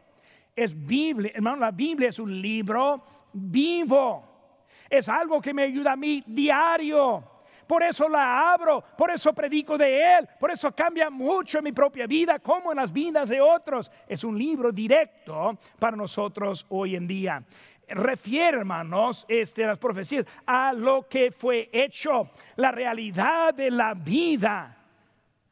Es 0.56 0.74
Biblia, 0.74 1.32
hermano, 1.34 1.58
la 1.58 1.70
Biblia 1.70 2.08
es 2.08 2.18
un 2.18 2.40
libro 2.40 3.04
vivo. 3.34 4.56
Es 4.88 5.06
algo 5.10 5.38
que 5.42 5.52
me 5.52 5.64
ayuda 5.64 5.92
a 5.92 5.96
mí 5.96 6.24
diario. 6.26 7.31
Por 7.72 7.82
eso 7.82 8.06
la 8.06 8.52
abro, 8.52 8.84
por 8.98 9.10
eso 9.10 9.32
predico 9.32 9.78
de 9.78 10.18
Él, 10.18 10.28
por 10.38 10.50
eso 10.50 10.72
cambia 10.72 11.08
mucho 11.08 11.62
mi 11.62 11.72
propia 11.72 12.06
vida 12.06 12.38
como 12.38 12.70
en 12.70 12.76
las 12.76 12.92
vidas 12.92 13.30
de 13.30 13.40
otros. 13.40 13.90
Es 14.06 14.24
un 14.24 14.36
libro 14.36 14.70
directo 14.70 15.58
para 15.78 15.96
nosotros 15.96 16.66
hoy 16.68 16.96
en 16.96 17.06
día 17.06 17.42
refiere, 17.88 18.58
hermanos, 18.58 19.24
este, 19.26 19.64
las 19.64 19.78
profecías 19.78 20.26
a 20.44 20.74
lo 20.74 21.08
que 21.08 21.30
fue 21.30 21.70
hecho, 21.72 22.32
la 22.56 22.72
realidad 22.72 23.54
de 23.54 23.70
la 23.70 23.94
vida. 23.94 24.76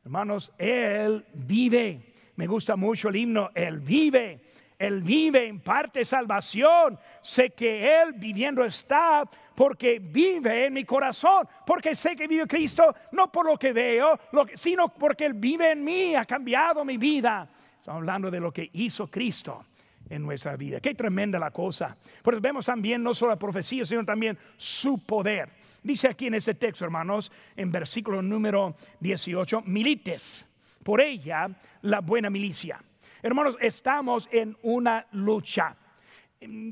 Hermanos, 0.05 0.53
Él 0.59 1.25
vive. 1.33 2.13
Me 2.37 2.47
gusta 2.47 2.77
mucho 2.77 3.09
el 3.09 3.17
himno, 3.17 3.49
Él 3.55 3.79
vive. 3.79 4.43
Él 4.81 5.03
vive, 5.03 5.47
en 5.47 5.61
parte 5.61 6.07
salvación. 6.07 6.99
Sé 7.21 7.51
que 7.51 8.01
Él 8.01 8.15
viviendo 8.15 8.65
está 8.65 9.29
porque 9.55 9.99
vive 9.99 10.67
en 10.67 10.73
mi 10.73 10.87
corazón, 10.87 11.47
porque 11.67 11.95
sé 11.95 12.17
que 12.17 12.27
vive 12.27 12.47
Cristo, 12.47 12.95
no 13.13 13.31
por 13.31 13.45
lo 13.45 13.59
que 13.59 13.75
veo, 13.75 14.19
sino 14.55 14.89
porque 14.89 15.27
Él 15.27 15.35
vive 15.35 15.73
en 15.73 15.85
mí, 15.85 16.15
ha 16.15 16.25
cambiado 16.25 16.83
mi 16.83 16.97
vida. 16.97 17.47
Estamos 17.79 17.99
hablando 17.99 18.31
de 18.31 18.41
lo 18.41 18.51
que 18.51 18.71
hizo 18.73 19.11
Cristo 19.11 19.67
en 20.09 20.23
nuestra 20.23 20.57
vida. 20.57 20.81
Qué 20.81 20.95
tremenda 20.95 21.39
la 21.39 21.51
cosa. 21.51 21.95
Pues 22.23 22.41
vemos 22.41 22.65
también 22.65 23.03
no 23.03 23.13
solo 23.13 23.33
la 23.33 23.39
profecía, 23.39 23.85
sino 23.85 24.03
también 24.03 24.39
su 24.57 25.05
poder. 25.05 25.51
Dice 25.83 26.09
aquí 26.09 26.29
en 26.29 26.35
este 26.35 26.55
texto, 26.55 26.87
hermanos, 26.87 27.31
en 27.55 27.71
versículo 27.71 28.23
número 28.23 28.75
18, 29.01 29.61
milites, 29.67 30.49
por 30.83 31.03
ella 31.03 31.51
la 31.83 32.01
buena 32.01 32.31
milicia. 32.31 32.81
Hermanos, 33.23 33.59
estamos 33.61 34.29
en 34.33 34.57
una 34.63 35.07
lucha. 35.13 35.77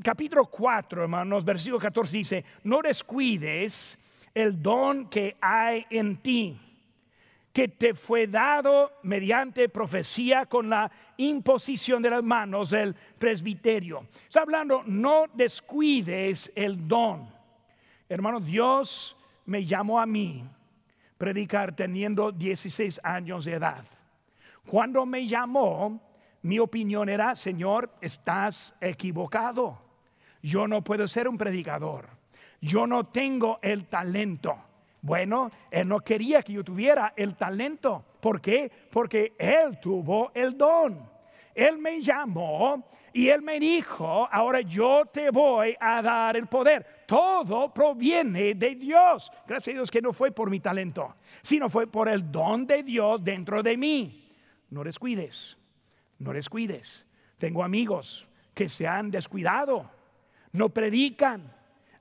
capítulo 0.02 0.46
4, 0.46 1.02
hermanos, 1.02 1.44
versículo 1.44 1.78
14 1.78 2.16
dice, 2.16 2.44
no 2.64 2.80
descuides 2.80 3.98
el 4.32 4.62
don 4.62 5.10
que 5.10 5.36
hay 5.40 5.84
en 5.90 6.16
ti 6.16 6.58
que 7.52 7.68
te 7.68 7.92
fue 7.92 8.28
dado 8.28 8.92
mediante 9.02 9.68
profecía 9.68 10.46
con 10.46 10.70
la 10.70 10.90
imposición 11.16 12.00
de 12.00 12.10
las 12.10 12.22
manos 12.22 12.70
del 12.70 12.94
presbiterio. 12.94 14.06
Está 14.22 14.42
hablando, 14.42 14.84
no 14.86 15.24
descuides 15.34 16.52
el 16.54 16.86
don. 16.86 17.28
Hermano, 18.08 18.38
Dios 18.38 19.16
me 19.46 19.64
llamó 19.64 20.00
a 20.00 20.06
mí 20.06 20.44
predicar 21.18 21.74
teniendo 21.74 22.30
16 22.30 23.00
años 23.02 23.44
de 23.44 23.54
edad. 23.54 23.84
Cuando 24.64 25.04
me 25.04 25.26
llamó, 25.26 26.00
mi 26.42 26.58
opinión 26.58 27.08
era, 27.08 27.34
Señor, 27.34 27.90
estás 28.00 28.74
equivocado. 28.80 29.78
Yo 30.42 30.68
no 30.68 30.82
puedo 30.82 31.08
ser 31.08 31.28
un 31.28 31.36
predicador. 31.36 32.08
Yo 32.60 32.86
no 32.86 33.06
tengo 33.06 33.58
el 33.62 33.86
talento. 33.86 34.56
Bueno, 35.00 35.50
Él 35.70 35.88
no 35.88 36.00
quería 36.00 36.42
que 36.42 36.52
yo 36.52 36.64
tuviera 36.64 37.12
el 37.16 37.36
talento. 37.36 38.04
¿Por 38.20 38.40
qué? 38.40 38.70
Porque 38.90 39.34
Él 39.38 39.78
tuvo 39.80 40.32
el 40.34 40.56
don. 40.56 41.08
Él 41.54 41.78
me 41.78 42.00
llamó 42.00 42.84
y 43.12 43.28
Él 43.28 43.42
me 43.42 43.58
dijo, 43.58 44.28
ahora 44.30 44.60
yo 44.60 45.04
te 45.06 45.30
voy 45.30 45.76
a 45.80 46.02
dar 46.02 46.36
el 46.36 46.46
poder. 46.46 47.04
Todo 47.06 47.72
proviene 47.72 48.54
de 48.54 48.74
Dios. 48.74 49.30
Gracias 49.46 49.74
a 49.74 49.76
Dios 49.78 49.90
que 49.90 50.02
no 50.02 50.12
fue 50.12 50.30
por 50.30 50.50
mi 50.50 50.60
talento, 50.60 51.16
sino 51.42 51.68
fue 51.68 51.86
por 51.86 52.08
el 52.08 52.30
don 52.30 52.66
de 52.66 52.82
Dios 52.82 53.22
dentro 53.22 53.62
de 53.62 53.76
mí. 53.76 54.30
No 54.70 54.84
descuides, 54.84 55.56
no 56.18 56.32
descuides. 56.32 57.06
Tengo 57.38 57.62
amigos 57.62 58.28
que 58.54 58.68
se 58.68 58.86
han 58.86 59.10
descuidado, 59.10 59.90
no 60.52 60.68
predican, 60.68 61.52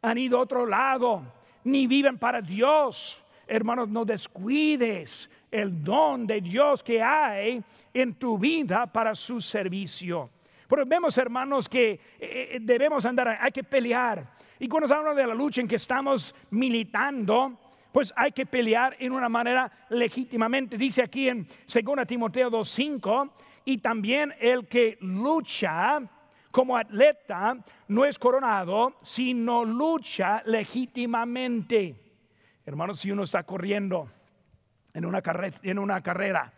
han 0.02 0.18
ido 0.18 0.38
a 0.38 0.42
otro 0.42 0.66
lado 0.66 1.22
ni 1.64 1.86
viven 1.86 2.18
para 2.18 2.42
Dios. 2.42 3.24
Hermanos, 3.46 3.90
no 3.90 4.04
descuides 4.04 5.30
el 5.52 5.84
don 5.84 6.26
de 6.26 6.42
Dios 6.42 6.84
que 6.84 7.02
hay 7.02 7.64
en 7.94 8.16
tu 8.16 8.38
vida 8.38 8.88
para 8.88 9.16
su 9.16 9.40
servicio. 9.40 10.30
Pero 10.68 10.86
vemos, 10.86 11.18
hermanos, 11.18 11.70
que 11.70 11.92
eh, 11.92 12.00
eh, 12.20 12.58
debemos 12.62 13.06
andar, 13.06 13.38
hay 13.40 13.52
que 13.52 13.64
pelear. 13.64 14.26
Y 14.60 14.68
cuando 14.68 14.88
se 14.88 14.94
habla 14.94 15.14
de 15.14 15.28
la 15.28 15.34
lucha 15.34 15.62
en 15.62 15.68
que 15.68 15.78
estamos 15.78 16.36
militando, 16.50 17.58
pues 17.92 18.14
hay 18.16 18.32
que 18.32 18.46
pelear 18.46 18.96
en 19.00 19.14
una 19.14 19.30
manera 19.30 19.72
legítimamente. 19.90 20.78
Dice 20.78 21.02
aquí 21.02 21.30
en 21.30 21.48
2 21.48 22.08
Timoteo 22.08 22.52
2.5, 22.52 23.30
y 23.68 23.80
también 23.80 24.34
el 24.40 24.66
que 24.66 24.98
lucha 25.02 26.00
como 26.54 26.78
atleta 26.78 27.58
no 27.90 28.06
es 28.06 28.18
coronado, 28.18 28.96
sino 29.02 29.66
lucha 29.66 30.42
legítimamente. 30.46 31.94
Hermanos, 32.66 33.02
si 33.02 33.12
uno 33.12 33.24
está 33.24 33.44
corriendo 33.44 34.10
en 34.94 35.04
una, 35.04 35.22
carrera, 35.22 35.60
en 35.64 35.80
una 35.80 36.00
carrera 36.00 36.54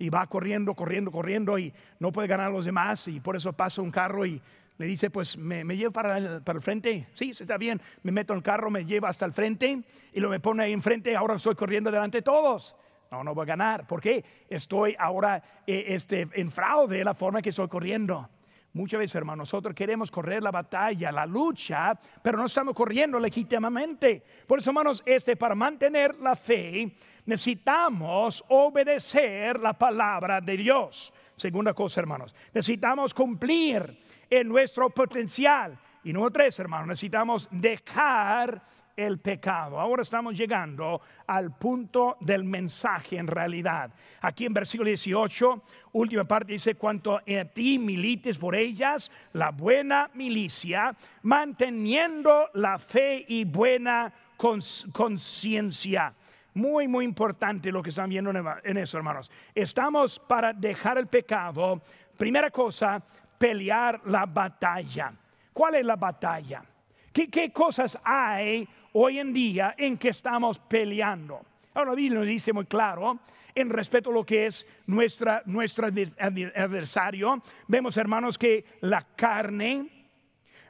y 0.00 0.08
va 0.08 0.26
corriendo, 0.26 0.74
corriendo, 0.74 1.12
corriendo 1.12 1.60
y 1.60 1.72
no 2.00 2.10
puede 2.10 2.26
ganar 2.26 2.48
a 2.48 2.50
los 2.50 2.64
demás 2.64 3.06
y 3.06 3.20
por 3.20 3.36
eso 3.36 3.52
pasa 3.52 3.80
un 3.80 3.92
carro 3.92 4.26
y 4.26 4.42
le 4.78 4.86
dice, 4.86 5.10
pues 5.10 5.38
me, 5.38 5.62
me 5.62 5.76
lleva 5.76 5.92
para 5.92 6.18
el, 6.18 6.42
para 6.42 6.56
el 6.56 6.62
frente, 6.62 7.06
sí, 7.12 7.30
está 7.30 7.56
bien, 7.56 7.80
me 8.02 8.10
meto 8.10 8.32
en 8.32 8.38
el 8.38 8.42
carro, 8.42 8.68
me 8.68 8.84
lleva 8.84 9.10
hasta 9.10 9.24
el 9.24 9.32
frente 9.32 9.80
y 10.12 10.18
lo 10.18 10.28
me 10.28 10.40
pone 10.40 10.64
ahí 10.64 10.72
enfrente, 10.72 11.14
ahora 11.14 11.36
estoy 11.36 11.54
corriendo 11.54 11.92
delante 11.92 12.18
de 12.18 12.22
todos. 12.22 12.74
No, 13.10 13.24
no 13.24 13.34
voy 13.34 13.44
a 13.44 13.46
ganar. 13.46 13.86
¿Por 13.86 14.00
qué? 14.00 14.24
Estoy 14.48 14.94
ahora 14.98 15.42
eh, 15.66 15.84
este, 15.88 16.28
en 16.32 16.50
fraude 16.52 16.98
de 16.98 17.04
la 17.04 17.14
forma 17.14 17.40
que 17.40 17.50
estoy 17.50 17.68
corriendo. 17.68 18.28
Muchas 18.74 19.00
veces, 19.00 19.14
hermanos, 19.16 19.50
nosotros 19.50 19.74
queremos 19.74 20.10
correr 20.10 20.42
la 20.42 20.50
batalla, 20.50 21.10
la 21.10 21.24
lucha, 21.24 21.98
pero 22.22 22.36
no 22.36 22.44
estamos 22.44 22.74
corriendo 22.74 23.18
legítimamente. 23.18 24.22
Por 24.46 24.58
eso, 24.58 24.70
hermanos, 24.70 25.02
este, 25.06 25.36
para 25.36 25.54
mantener 25.54 26.16
la 26.20 26.36
fe, 26.36 26.94
necesitamos 27.24 28.44
obedecer 28.48 29.58
la 29.58 29.72
palabra 29.72 30.40
de 30.40 30.56
Dios. 30.56 31.12
Segunda 31.34 31.72
cosa, 31.72 32.00
hermanos, 32.00 32.34
necesitamos 32.52 33.14
cumplir 33.14 33.98
en 34.28 34.48
nuestro 34.48 34.90
potencial. 34.90 35.78
Y 36.04 36.12
número 36.12 36.30
tres, 36.30 36.58
hermanos, 36.58 36.88
necesitamos 36.88 37.48
dejar 37.50 38.62
el 38.98 39.20
pecado. 39.20 39.78
Ahora 39.78 40.02
estamos 40.02 40.36
llegando 40.36 41.00
al 41.28 41.56
punto 41.56 42.16
del 42.20 42.42
mensaje 42.42 43.16
en 43.16 43.28
realidad. 43.28 43.92
Aquí 44.20 44.44
en 44.44 44.52
versículo 44.52 44.88
18, 44.88 45.62
última 45.92 46.24
parte 46.24 46.52
dice, 46.52 46.74
cuanto 46.74 47.16
a 47.16 47.22
ti 47.54 47.78
milites 47.78 48.36
por 48.38 48.56
ellas, 48.56 49.10
la 49.34 49.52
buena 49.52 50.10
milicia, 50.14 50.96
manteniendo 51.22 52.50
la 52.54 52.76
fe 52.76 53.24
y 53.28 53.44
buena 53.44 54.12
conciencia. 54.92 56.12
Muy, 56.54 56.88
muy 56.88 57.04
importante 57.04 57.70
lo 57.70 57.82
que 57.82 57.90
están 57.90 58.10
viendo 58.10 58.32
en 58.64 58.76
eso, 58.78 58.96
hermanos. 58.96 59.30
Estamos 59.54 60.18
para 60.18 60.52
dejar 60.52 60.98
el 60.98 61.06
pecado. 61.06 61.80
Primera 62.16 62.50
cosa, 62.50 63.00
pelear 63.38 64.00
la 64.06 64.26
batalla. 64.26 65.12
¿Cuál 65.52 65.76
es 65.76 65.86
la 65.86 65.94
batalla? 65.94 66.64
¿Qué, 67.26 67.50
cosas 67.50 67.98
hay 68.04 68.68
hoy 68.92 69.18
en 69.18 69.32
día 69.32 69.74
en 69.76 69.98
que 69.98 70.10
estamos 70.10 70.56
peleando? 70.56 71.40
Ahora 71.74 71.90
la 71.90 71.96
Biblia 71.96 72.20
nos 72.20 72.28
dice 72.28 72.52
muy 72.52 72.66
claro 72.66 73.18
en 73.54 73.70
respeto 73.70 74.10
a 74.10 74.12
lo 74.12 74.24
que 74.24 74.46
es 74.46 74.64
nuestra, 74.86 75.42
nuestro 75.46 75.86
adversario. 75.86 77.42
Vemos, 77.66 77.96
hermanos, 77.96 78.38
que 78.38 78.64
la 78.82 79.04
carne, 79.16 79.88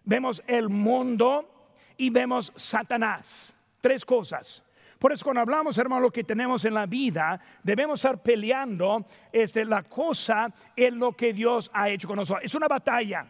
vemos 0.04 0.42
el 0.46 0.70
mundo 0.70 1.74
y 1.98 2.08
vemos 2.08 2.50
Satanás. 2.56 3.52
Tres 3.82 4.02
cosas. 4.02 4.64
Por 4.98 5.12
eso 5.12 5.24
cuando 5.24 5.42
hablamos, 5.42 5.76
hermano, 5.76 6.00
lo 6.00 6.11
que 6.11 6.24
tenemos 6.24 6.64
en 6.64 6.74
la 6.74 6.87
vida, 6.87 7.38
debemos 7.62 8.00
estar 8.00 8.22
peleando 8.22 9.04
este, 9.30 9.66
la 9.66 9.82
cosa 9.82 10.50
en 10.74 10.98
lo 10.98 11.12
que 11.12 11.34
Dios 11.34 11.70
ha 11.74 11.90
hecho 11.90 12.08
con 12.08 12.16
nosotros. 12.16 12.44
Es 12.44 12.54
una 12.54 12.68
batalla. 12.68 13.26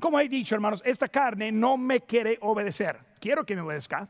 Como 0.00 0.18
he 0.18 0.28
dicho, 0.28 0.54
hermanos, 0.54 0.82
esta 0.84 1.08
carne 1.08 1.52
no 1.52 1.76
me 1.76 2.00
quiere 2.00 2.38
obedecer. 2.40 2.98
Quiero 3.20 3.44
que 3.44 3.54
me 3.54 3.60
obedezca, 3.60 4.08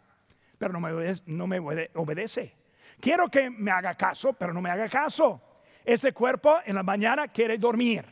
pero 0.57 0.73
no 0.73 1.47
me, 1.47 1.59
obedece. 1.95 2.55
Quiero 3.01 3.29
que 3.29 3.51
me 3.51 3.71
haga 3.73 3.95
caso, 3.97 4.33
pero 4.33 4.53
no 4.53 4.61
me 4.61 4.71
haga 4.71 4.89
caso. 4.89 5.41
Ese 5.85 6.13
cuerpo 6.13 6.59
en 6.65 6.77
la 6.77 6.83
mañana 6.83 7.29
quiere 7.29 7.59
dormir, 7.59 8.05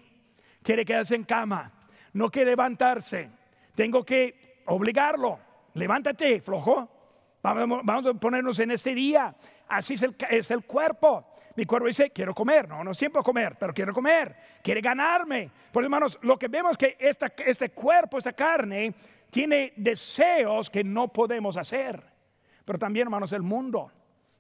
quiere 0.63 0.85
quedarse 0.85 1.15
en 1.15 1.25
cama, 1.25 1.71
no 2.15 2.31
quiere 2.31 2.51
levantarse. 2.51 3.31
Tengo 3.75 4.05
que 4.05 4.63
obligarlo. 4.67 5.39
Levántate, 5.75 6.41
flojo. 6.41 6.89
Vamos, 7.41 8.07
a 8.07 8.15
ponernos 8.15 8.59
en 8.59 8.73
este 8.73 8.95
día. 8.95 9.35
Así 9.69 9.95
es 9.95 10.51
el, 10.51 10.65
cuerpo. 10.65 11.27
Mi 11.55 11.67
cuerpo 11.67 11.87
dice, 11.87 12.11
quiero 12.11 12.35
comer, 12.35 12.69
no, 12.69 12.83
no 12.83 12.95
siempre 12.95 13.23
comer, 13.23 13.57
pero 13.59 13.75
quiero 13.75 13.93
comer, 13.93 14.35
quiere 14.63 14.81
ganarme. 14.81 15.51
Por 15.73 15.85
hermanos, 15.85 16.19
lo 16.23 16.39
que 16.39 16.49
vemos 16.49 16.77
que 16.77 16.97
este 16.99 17.71
cuerpo, 17.71 18.19
esta 18.19 18.33
carne, 18.33 18.95
tiene 19.31 19.75
deseos 19.77 20.71
que 20.71 20.83
no 20.83 21.09
podemos 21.09 21.57
hacer. 21.57 22.03
Pero 22.65 22.79
también, 22.79 23.07
hermanos, 23.07 23.33
el 23.33 23.43
mundo. 23.43 23.91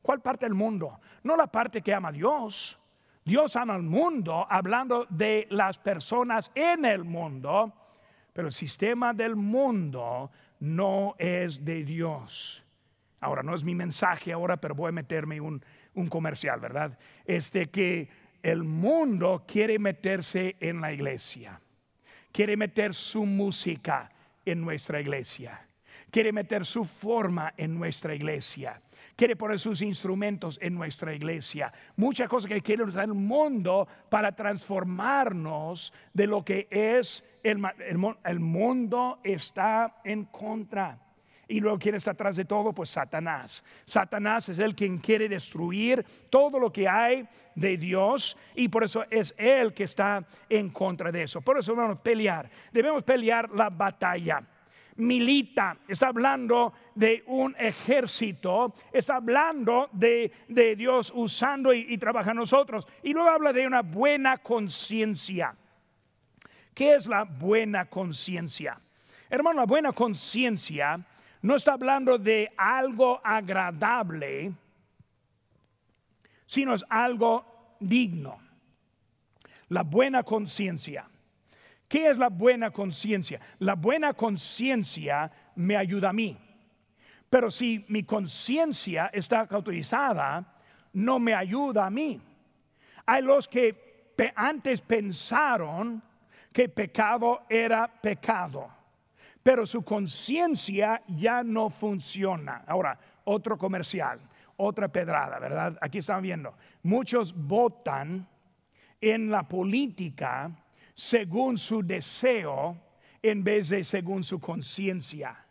¿Cuál 0.00 0.20
parte 0.20 0.46
del 0.46 0.54
mundo? 0.54 1.00
No 1.22 1.36
la 1.36 1.46
parte 1.46 1.82
que 1.82 1.92
ama 1.92 2.08
a 2.08 2.12
Dios. 2.12 2.78
Dios 3.24 3.56
ama 3.56 3.74
al 3.74 3.82
mundo 3.82 4.46
hablando 4.48 5.06
de 5.10 5.46
las 5.50 5.76
personas 5.76 6.50
en 6.54 6.86
el 6.86 7.04
mundo, 7.04 7.74
pero 8.32 8.48
el 8.48 8.52
sistema 8.52 9.12
del 9.12 9.36
mundo 9.36 10.30
no 10.60 11.14
es 11.18 11.62
de 11.62 11.84
Dios. 11.84 12.64
Ahora, 13.20 13.42
no 13.42 13.54
es 13.54 13.64
mi 13.64 13.74
mensaje 13.74 14.32
ahora, 14.32 14.58
pero 14.58 14.74
voy 14.74 14.90
a 14.90 14.92
meterme 14.92 15.40
un, 15.40 15.62
un 15.94 16.06
comercial, 16.08 16.60
¿verdad? 16.60 16.98
Este 17.24 17.66
que 17.66 18.08
el 18.42 18.62
mundo 18.62 19.44
quiere 19.46 19.78
meterse 19.78 20.54
en 20.60 20.80
la 20.80 20.92
iglesia, 20.92 21.60
quiere 22.30 22.56
meter 22.56 22.94
su 22.94 23.24
música 23.26 24.10
en 24.44 24.60
nuestra 24.60 25.00
iglesia, 25.00 25.66
quiere 26.10 26.32
meter 26.32 26.64
su 26.64 26.84
forma 26.84 27.52
en 27.56 27.74
nuestra 27.74 28.14
iglesia, 28.14 28.80
quiere 29.16 29.34
poner 29.34 29.58
sus 29.58 29.82
instrumentos 29.82 30.58
en 30.62 30.74
nuestra 30.74 31.12
iglesia. 31.12 31.72
Muchas 31.96 32.28
cosas 32.28 32.48
que 32.48 32.62
quiere 32.62 32.84
usar 32.84 33.04
el 33.04 33.14
mundo 33.14 33.88
para 34.08 34.32
transformarnos 34.32 35.92
de 36.14 36.26
lo 36.28 36.44
que 36.44 36.68
es 36.70 37.24
el, 37.42 37.60
el, 37.80 37.98
el 38.24 38.40
mundo 38.40 39.20
está 39.24 40.00
en 40.04 40.24
contra. 40.26 41.07
Y 41.50 41.60
luego, 41.60 41.78
¿quién 41.78 41.94
está 41.94 42.10
atrás 42.10 42.36
de 42.36 42.44
todo? 42.44 42.74
Pues 42.74 42.90
Satanás. 42.90 43.64
Satanás 43.86 44.50
es 44.50 44.58
el 44.58 44.74
quien 44.74 44.98
quiere 44.98 45.30
destruir 45.30 46.04
todo 46.28 46.60
lo 46.60 46.70
que 46.70 46.86
hay 46.86 47.26
de 47.54 47.78
Dios 47.78 48.36
y 48.54 48.68
por 48.68 48.84
eso 48.84 49.06
es 49.10 49.34
él 49.38 49.72
que 49.72 49.84
está 49.84 50.22
en 50.46 50.68
contra 50.68 51.10
de 51.10 51.22
eso. 51.22 51.40
Por 51.40 51.58
eso 51.58 51.74
debemos 51.74 52.00
pelear. 52.00 52.50
Debemos 52.70 53.02
pelear 53.02 53.48
la 53.50 53.70
batalla. 53.70 54.42
Milita, 54.96 55.78
está 55.86 56.08
hablando 56.08 56.74
de 56.94 57.22
un 57.28 57.54
ejército, 57.58 58.74
está 58.92 59.16
hablando 59.16 59.88
de, 59.92 60.30
Dios 60.76 61.12
usando 61.14 61.72
y, 61.72 61.86
y 61.88 61.96
trabajando 61.96 62.40
nosotros. 62.40 62.86
Y 63.02 63.14
luego 63.14 63.30
habla 63.30 63.54
de 63.54 63.66
una 63.66 63.80
buena 63.80 64.36
conciencia. 64.38 65.54
¿Qué 66.74 66.94
es 66.96 67.06
la 67.06 67.24
buena 67.24 67.86
conciencia? 67.86 68.78
Hermano, 69.30 69.60
la 69.60 69.66
buena 69.66 69.92
conciencia 69.92 70.98
no 71.48 71.56
está 71.56 71.72
hablando 71.72 72.18
de 72.18 72.52
algo 72.58 73.22
agradable, 73.24 74.52
sino 76.44 76.74
es 76.74 76.84
algo 76.90 77.74
digno. 77.80 78.38
La 79.70 79.82
buena 79.82 80.22
conciencia. 80.24 81.08
¿Qué 81.88 82.10
es 82.10 82.18
la 82.18 82.28
buena 82.28 82.70
conciencia? 82.70 83.40
La 83.60 83.76
buena 83.76 84.12
conciencia 84.12 85.32
me 85.54 85.74
ayuda 85.74 86.10
a 86.10 86.12
mí. 86.12 86.36
Pero 87.30 87.50
si 87.50 87.82
mi 87.88 88.02
conciencia 88.02 89.08
está 89.10 89.46
cauterizada, 89.46 90.54
no 90.92 91.18
me 91.18 91.34
ayuda 91.34 91.86
a 91.86 91.90
mí. 91.90 92.20
Hay 93.06 93.22
los 93.22 93.48
que 93.48 94.12
antes 94.36 94.82
pensaron 94.82 96.02
que 96.52 96.68
pecado 96.68 97.46
era 97.48 97.88
pecado 97.88 98.77
pero 99.48 99.64
su 99.64 99.80
conciencia 99.80 101.02
ya 101.06 101.42
no 101.42 101.70
funciona. 101.70 102.64
Ahora, 102.66 102.98
otro 103.24 103.56
comercial, 103.56 104.20
otra 104.58 104.88
pedrada, 104.88 105.38
¿verdad? 105.38 105.78
Aquí 105.80 105.96
están 105.96 106.20
viendo. 106.20 106.52
Muchos 106.82 107.34
votan 107.34 108.28
en 109.00 109.30
la 109.30 109.48
política 109.48 110.50
según 110.92 111.56
su 111.56 111.82
deseo 111.82 112.76
en 113.22 113.42
vez 113.42 113.70
de 113.70 113.84
según 113.84 114.22
su 114.22 114.38
conciencia. 114.38 115.46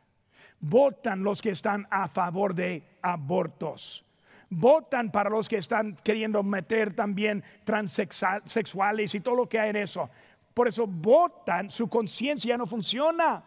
Votan 0.59 1.23
los 1.23 1.41
que 1.41 1.49
están 1.49 1.87
a 1.89 2.07
favor 2.07 2.53
de 2.53 2.99
abortos. 3.01 4.05
Votan 4.47 5.09
para 5.09 5.31
los 5.31 5.49
que 5.49 5.57
están 5.57 5.95
queriendo 6.03 6.43
meter 6.43 6.93
también 6.93 7.43
transexuales 7.63 9.15
y 9.15 9.21
todo 9.21 9.33
lo 9.37 9.49
que 9.49 9.59
hay 9.59 9.71
en 9.71 9.77
eso. 9.77 10.07
Por 10.53 10.67
eso 10.67 10.85
votan, 10.85 11.71
su 11.71 11.89
conciencia 11.89 12.55
no 12.57 12.67
funciona. 12.67 13.43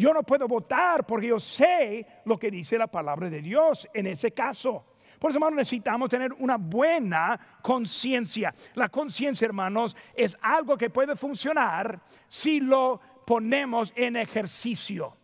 Yo 0.00 0.14
no 0.14 0.22
puedo 0.22 0.48
votar 0.48 1.04
porque 1.04 1.26
yo 1.26 1.38
sé 1.38 2.06
lo 2.24 2.38
que 2.38 2.50
dice 2.50 2.78
la 2.78 2.86
palabra 2.86 3.28
de 3.28 3.42
Dios 3.42 3.86
en 3.92 4.06
ese 4.06 4.30
caso. 4.30 4.86
Por 5.18 5.30
eso, 5.30 5.36
hermanos, 5.36 5.58
necesitamos 5.58 6.08
tener 6.08 6.32
una 6.38 6.56
buena 6.56 7.38
conciencia. 7.60 8.54
La 8.76 8.88
conciencia, 8.88 9.44
hermanos, 9.44 9.94
es 10.14 10.38
algo 10.40 10.78
que 10.78 10.88
puede 10.88 11.16
funcionar 11.16 12.00
si 12.28 12.60
lo 12.60 12.98
ponemos 13.26 13.92
en 13.94 14.16
ejercicio. 14.16 15.18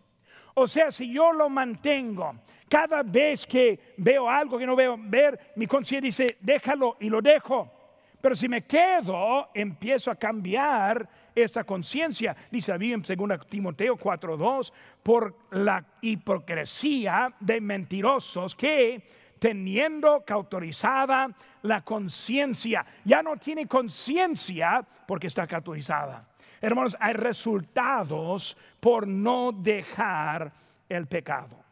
O 0.52 0.66
sea, 0.66 0.90
si 0.90 1.10
yo 1.10 1.32
lo 1.32 1.48
mantengo, 1.48 2.34
cada 2.68 3.02
vez 3.02 3.46
que 3.46 3.94
veo 3.96 4.28
algo 4.28 4.58
que 4.58 4.66
no 4.66 4.76
veo 4.76 4.98
ver, 4.98 5.52
mi 5.56 5.66
conciencia 5.66 6.06
dice, 6.06 6.36
déjalo 6.42 6.98
y 7.00 7.08
lo 7.08 7.22
dejo. 7.22 7.72
Pero 8.20 8.34
si 8.34 8.46
me 8.46 8.66
quedo, 8.66 9.48
empiezo 9.54 10.10
a 10.10 10.16
cambiar 10.16 11.08
esa 11.36 11.64
conciencia. 11.64 12.34
Dice 12.50 12.76
la 12.76 12.84
en 12.84 13.02
2 13.02 13.46
Timoteo 13.48 13.96
4:2, 13.96 14.72
por 15.02 15.36
la 15.50 15.84
hipocresía 16.00 17.32
de 17.38 17.60
mentirosos 17.60 18.56
que 18.56 19.06
teniendo 19.38 20.24
cautorizada 20.24 21.28
la 21.62 21.82
conciencia, 21.82 22.84
ya 23.04 23.22
no 23.22 23.36
tiene 23.36 23.66
conciencia 23.66 24.84
porque 25.06 25.26
está 25.26 25.46
cautorizada. 25.46 26.26
Hermanos, 26.60 26.96
hay 26.98 27.12
resultados 27.12 28.56
por 28.80 29.06
no 29.06 29.52
dejar 29.52 30.50
el 30.88 31.06
pecado. 31.06 31.62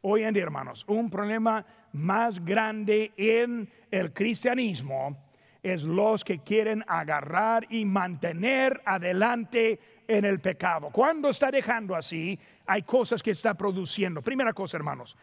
Hoy 0.00 0.22
en 0.22 0.32
día, 0.32 0.44
hermanos, 0.44 0.84
un 0.88 1.10
problema 1.10 1.64
más 1.92 2.42
grande 2.42 3.12
en 3.16 3.68
el 3.90 4.12
cristianismo 4.12 5.25
es 5.72 5.82
los 5.82 6.22
que 6.22 6.38
quieren 6.38 6.84
agarrar 6.86 7.66
y 7.70 7.84
mantener 7.84 8.80
adelante 8.84 9.80
en 10.06 10.24
el 10.24 10.38
pecado. 10.38 10.90
Cuando 10.92 11.28
está 11.28 11.50
dejando 11.50 11.96
así, 11.96 12.38
hay 12.66 12.82
cosas 12.82 13.20
que 13.20 13.32
está 13.32 13.54
produciendo. 13.54 14.22
Primera 14.22 14.52
cosa, 14.52 14.76
hermanos, 14.76 15.16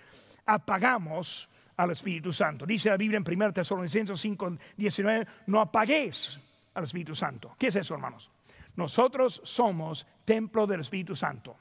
apagamos 0.45 1.49
al 1.77 1.91
Espíritu 1.91 2.33
Santo. 2.33 2.65
Dice 2.65 2.89
la 2.89 2.97
Biblia 2.97 3.17
en 3.17 3.23
1 3.25 3.53
Tesalonicenses 3.53 4.19
5, 4.19 4.57
19, 4.75 5.27
no 5.47 5.61
apaguéis 5.61 6.37
al 6.73 6.83
Espíritu 6.83 7.15
Santo. 7.15 7.55
¿Qué 7.57 7.67
es 7.67 7.75
eso, 7.77 7.93
hermanos? 7.93 8.29
Nosotros 8.75 9.39
somos 9.45 10.05
templo 10.25 10.67
del 10.67 10.81
Espíritu 10.81 11.15
Santo. 11.15 11.55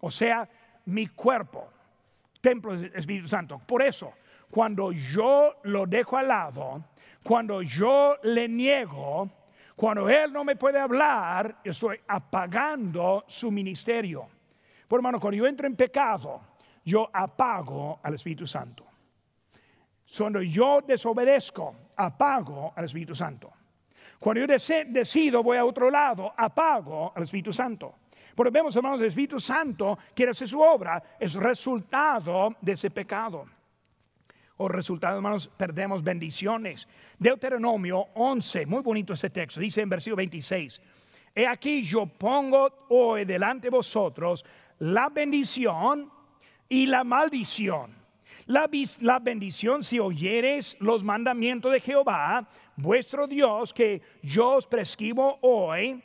O 0.00 0.10
sea, 0.10 0.46
mi 0.84 1.06
cuerpo, 1.06 1.70
templo 2.42 2.76
del 2.76 2.92
Espíritu 2.94 3.28
Santo. 3.28 3.62
Por 3.66 3.82
eso, 3.82 4.12
cuando 4.50 4.92
yo 4.92 5.54
lo 5.62 5.86
dejo 5.86 6.18
al 6.18 6.28
lado, 6.28 6.84
cuando 7.26 7.60
yo 7.60 8.16
le 8.22 8.46
niego, 8.46 9.28
cuando 9.74 10.08
Él 10.08 10.32
no 10.32 10.44
me 10.44 10.54
puede 10.54 10.78
hablar, 10.78 11.56
estoy 11.64 11.98
apagando 12.06 13.24
su 13.26 13.50
ministerio. 13.50 14.28
Por 14.86 15.00
hermano, 15.00 15.18
cuando 15.18 15.36
yo 15.36 15.44
entro 15.44 15.66
en 15.66 15.74
pecado, 15.74 16.40
yo 16.84 17.10
apago 17.12 17.98
al 18.00 18.14
Espíritu 18.14 18.46
Santo. 18.46 18.86
Cuando 20.16 20.40
yo 20.40 20.82
desobedezco, 20.86 21.74
apago 21.96 22.72
al 22.76 22.84
Espíritu 22.84 23.16
Santo. 23.16 23.52
Cuando 24.20 24.46
yo 24.46 24.46
decido, 24.86 25.42
voy 25.42 25.56
a 25.56 25.64
otro 25.64 25.90
lado, 25.90 26.32
apago 26.36 27.12
al 27.12 27.24
Espíritu 27.24 27.52
Santo. 27.52 27.96
Porque 28.36 28.52
vemos, 28.52 28.76
hermanos, 28.76 29.00
el 29.00 29.06
Espíritu 29.06 29.40
Santo 29.40 29.98
quiere 30.14 30.30
hacer 30.30 30.46
su 30.46 30.60
obra, 30.60 31.02
es 31.18 31.34
resultado 31.34 32.54
de 32.60 32.70
ese 32.70 32.88
pecado. 32.88 33.46
O 34.58 34.68
resultado, 34.68 35.16
hermanos, 35.16 35.48
perdemos 35.56 36.02
bendiciones. 36.02 36.88
Deuteronomio 37.18 38.08
11, 38.14 38.64
muy 38.66 38.82
bonito 38.82 39.12
ese 39.12 39.28
texto, 39.28 39.60
dice 39.60 39.82
en 39.82 39.88
versículo 39.88 40.16
26. 40.16 40.80
He 41.34 41.46
aquí 41.46 41.82
yo 41.82 42.06
pongo 42.06 42.86
hoy 42.88 43.26
delante 43.26 43.66
de 43.66 43.76
vosotros 43.76 44.44
la 44.78 45.10
bendición 45.10 46.10
y 46.68 46.86
la 46.86 47.04
maldición. 47.04 47.94
La, 48.46 48.70
la, 49.00 49.18
bendición 49.18 49.82
si 49.82 49.98
oyeres 49.98 50.76
los 50.78 51.02
mandamientos 51.02 51.72
de 51.72 51.80
Jehová, 51.80 52.48
vuestro 52.76 53.26
Dios, 53.26 53.74
que 53.74 54.00
yo 54.22 54.52
os 54.52 54.66
prescribo 54.66 55.38
hoy, 55.42 56.00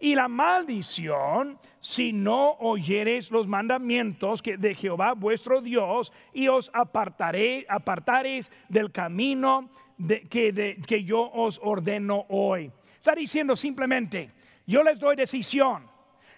y 0.00 0.14
la 0.14 0.28
maldición 0.28 1.58
si 1.80 2.12
no 2.12 2.52
oyeres 2.60 3.30
los 3.30 3.46
mandamientos 3.46 4.42
de 4.42 4.74
Jehová 4.74 5.14
vuestro 5.14 5.60
Dios 5.60 6.12
y 6.32 6.48
os 6.48 6.70
apartaré, 6.74 7.66
apartaréis 7.68 8.50
del 8.68 8.92
camino 8.92 9.70
que, 10.30 10.80
que 10.86 11.04
yo 11.04 11.30
os 11.32 11.60
ordeno 11.62 12.26
hoy. 12.28 12.70
Está 12.94 13.14
diciendo 13.14 13.56
simplemente, 13.56 14.30
yo 14.66 14.82
les 14.82 15.00
doy 15.00 15.16
decisión. 15.16 15.86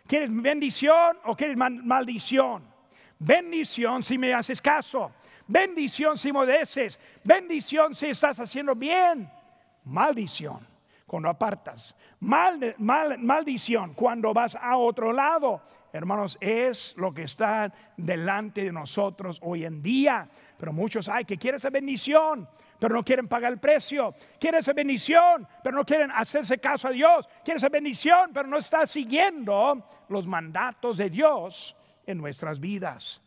¿Quieres 0.06 0.30
bendición 0.32 1.18
o 1.24 1.36
quieres 1.36 1.56
maldición? 1.56 2.64
Bendición 3.18 4.02
si 4.02 4.18
me 4.18 4.32
haces 4.32 4.60
caso. 4.60 5.12
Bendición 5.46 6.16
si 6.16 6.32
me. 6.32 6.98
Bendición 7.22 7.94
si 7.94 8.06
estás 8.06 8.40
haciendo 8.40 8.74
bien. 8.74 9.30
Maldición 9.84 10.69
cuando 11.10 11.28
apartas. 11.28 11.96
Mal, 12.20 12.76
mal, 12.78 13.18
maldición 13.18 13.94
cuando 13.94 14.32
vas 14.32 14.54
a 14.54 14.76
otro 14.76 15.12
lado. 15.12 15.60
Hermanos, 15.92 16.38
es 16.40 16.94
lo 16.96 17.12
que 17.12 17.24
está 17.24 17.72
delante 17.96 18.62
de 18.62 18.70
nosotros 18.70 19.40
hoy 19.42 19.64
en 19.64 19.82
día. 19.82 20.28
Pero 20.56 20.72
muchos 20.72 21.08
hay 21.08 21.24
que 21.24 21.36
quieren 21.36 21.56
esa 21.56 21.68
bendición, 21.68 22.48
pero 22.78 22.94
no 22.94 23.02
quieren 23.02 23.26
pagar 23.26 23.50
el 23.50 23.58
precio. 23.58 24.14
Quieren 24.38 24.60
esa 24.60 24.72
bendición, 24.72 25.48
pero 25.64 25.78
no 25.78 25.84
quieren 25.84 26.12
hacerse 26.12 26.58
caso 26.58 26.86
a 26.86 26.92
Dios. 26.92 27.26
Quieren 27.42 27.56
esa 27.56 27.68
bendición, 27.68 28.30
pero 28.32 28.46
no 28.46 28.58
está 28.58 28.86
siguiendo 28.86 29.84
los 30.10 30.28
mandatos 30.28 30.96
de 30.96 31.10
Dios 31.10 31.74
en 32.06 32.18
nuestras 32.18 32.60
vidas. 32.60 33.20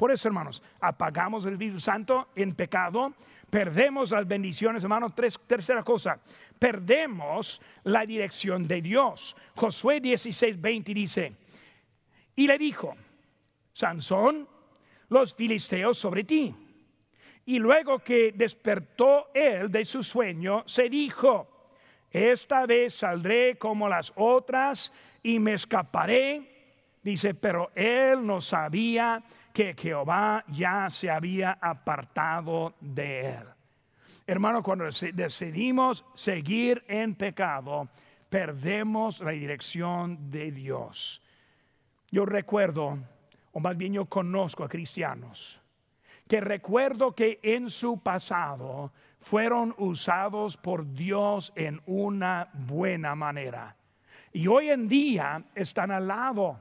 Por 0.00 0.10
eso, 0.10 0.28
hermanos, 0.28 0.62
apagamos 0.80 1.44
el 1.44 1.52
Espíritu 1.52 1.78
Santo 1.78 2.28
en 2.34 2.54
pecado, 2.54 3.12
perdemos 3.50 4.10
las 4.12 4.26
bendiciones, 4.26 4.82
hermanos. 4.82 5.12
tercera 5.46 5.82
cosa, 5.82 6.18
perdemos 6.58 7.60
la 7.84 8.06
dirección 8.06 8.66
de 8.66 8.80
Dios. 8.80 9.36
Josué 9.56 10.00
16, 10.00 10.58
20 10.58 10.94
dice, 10.94 11.36
y 12.34 12.46
le 12.46 12.56
dijo, 12.56 12.96
Sansón, 13.74 14.48
los 15.10 15.34
filisteos 15.34 15.98
sobre 15.98 16.24
ti. 16.24 16.54
Y 17.44 17.58
luego 17.58 17.98
que 17.98 18.32
despertó 18.34 19.26
él 19.34 19.70
de 19.70 19.84
su 19.84 20.02
sueño, 20.02 20.62
se 20.64 20.88
dijo, 20.88 21.74
esta 22.10 22.64
vez 22.64 22.94
saldré 22.94 23.58
como 23.58 23.86
las 23.86 24.14
otras 24.16 24.94
y 25.22 25.38
me 25.38 25.52
escaparé. 25.52 26.46
Dice, 27.02 27.34
pero 27.34 27.70
él 27.74 28.26
no 28.26 28.40
sabía 28.40 29.22
que 29.52 29.74
Jehová 29.74 30.44
ya 30.48 30.88
se 30.90 31.10
había 31.10 31.58
apartado 31.60 32.74
de 32.80 33.30
él. 33.30 33.44
Hermano, 34.26 34.62
cuando 34.62 34.84
decidimos 34.84 36.04
seguir 36.14 36.84
en 36.86 37.14
pecado, 37.14 37.88
perdemos 38.28 39.20
la 39.20 39.32
dirección 39.32 40.30
de 40.30 40.52
Dios. 40.52 41.20
Yo 42.10 42.24
recuerdo, 42.26 42.98
o 43.52 43.60
más 43.60 43.76
bien 43.76 43.92
yo 43.94 44.06
conozco 44.06 44.62
a 44.62 44.68
cristianos, 44.68 45.60
que 46.28 46.40
recuerdo 46.40 47.12
que 47.12 47.40
en 47.42 47.68
su 47.70 47.98
pasado 47.98 48.92
fueron 49.18 49.74
usados 49.78 50.56
por 50.56 50.92
Dios 50.92 51.52
en 51.56 51.80
una 51.86 52.48
buena 52.52 53.16
manera. 53.16 53.74
Y 54.32 54.46
hoy 54.46 54.70
en 54.70 54.86
día 54.86 55.42
están 55.56 55.90
al 55.90 56.06
lado 56.06 56.60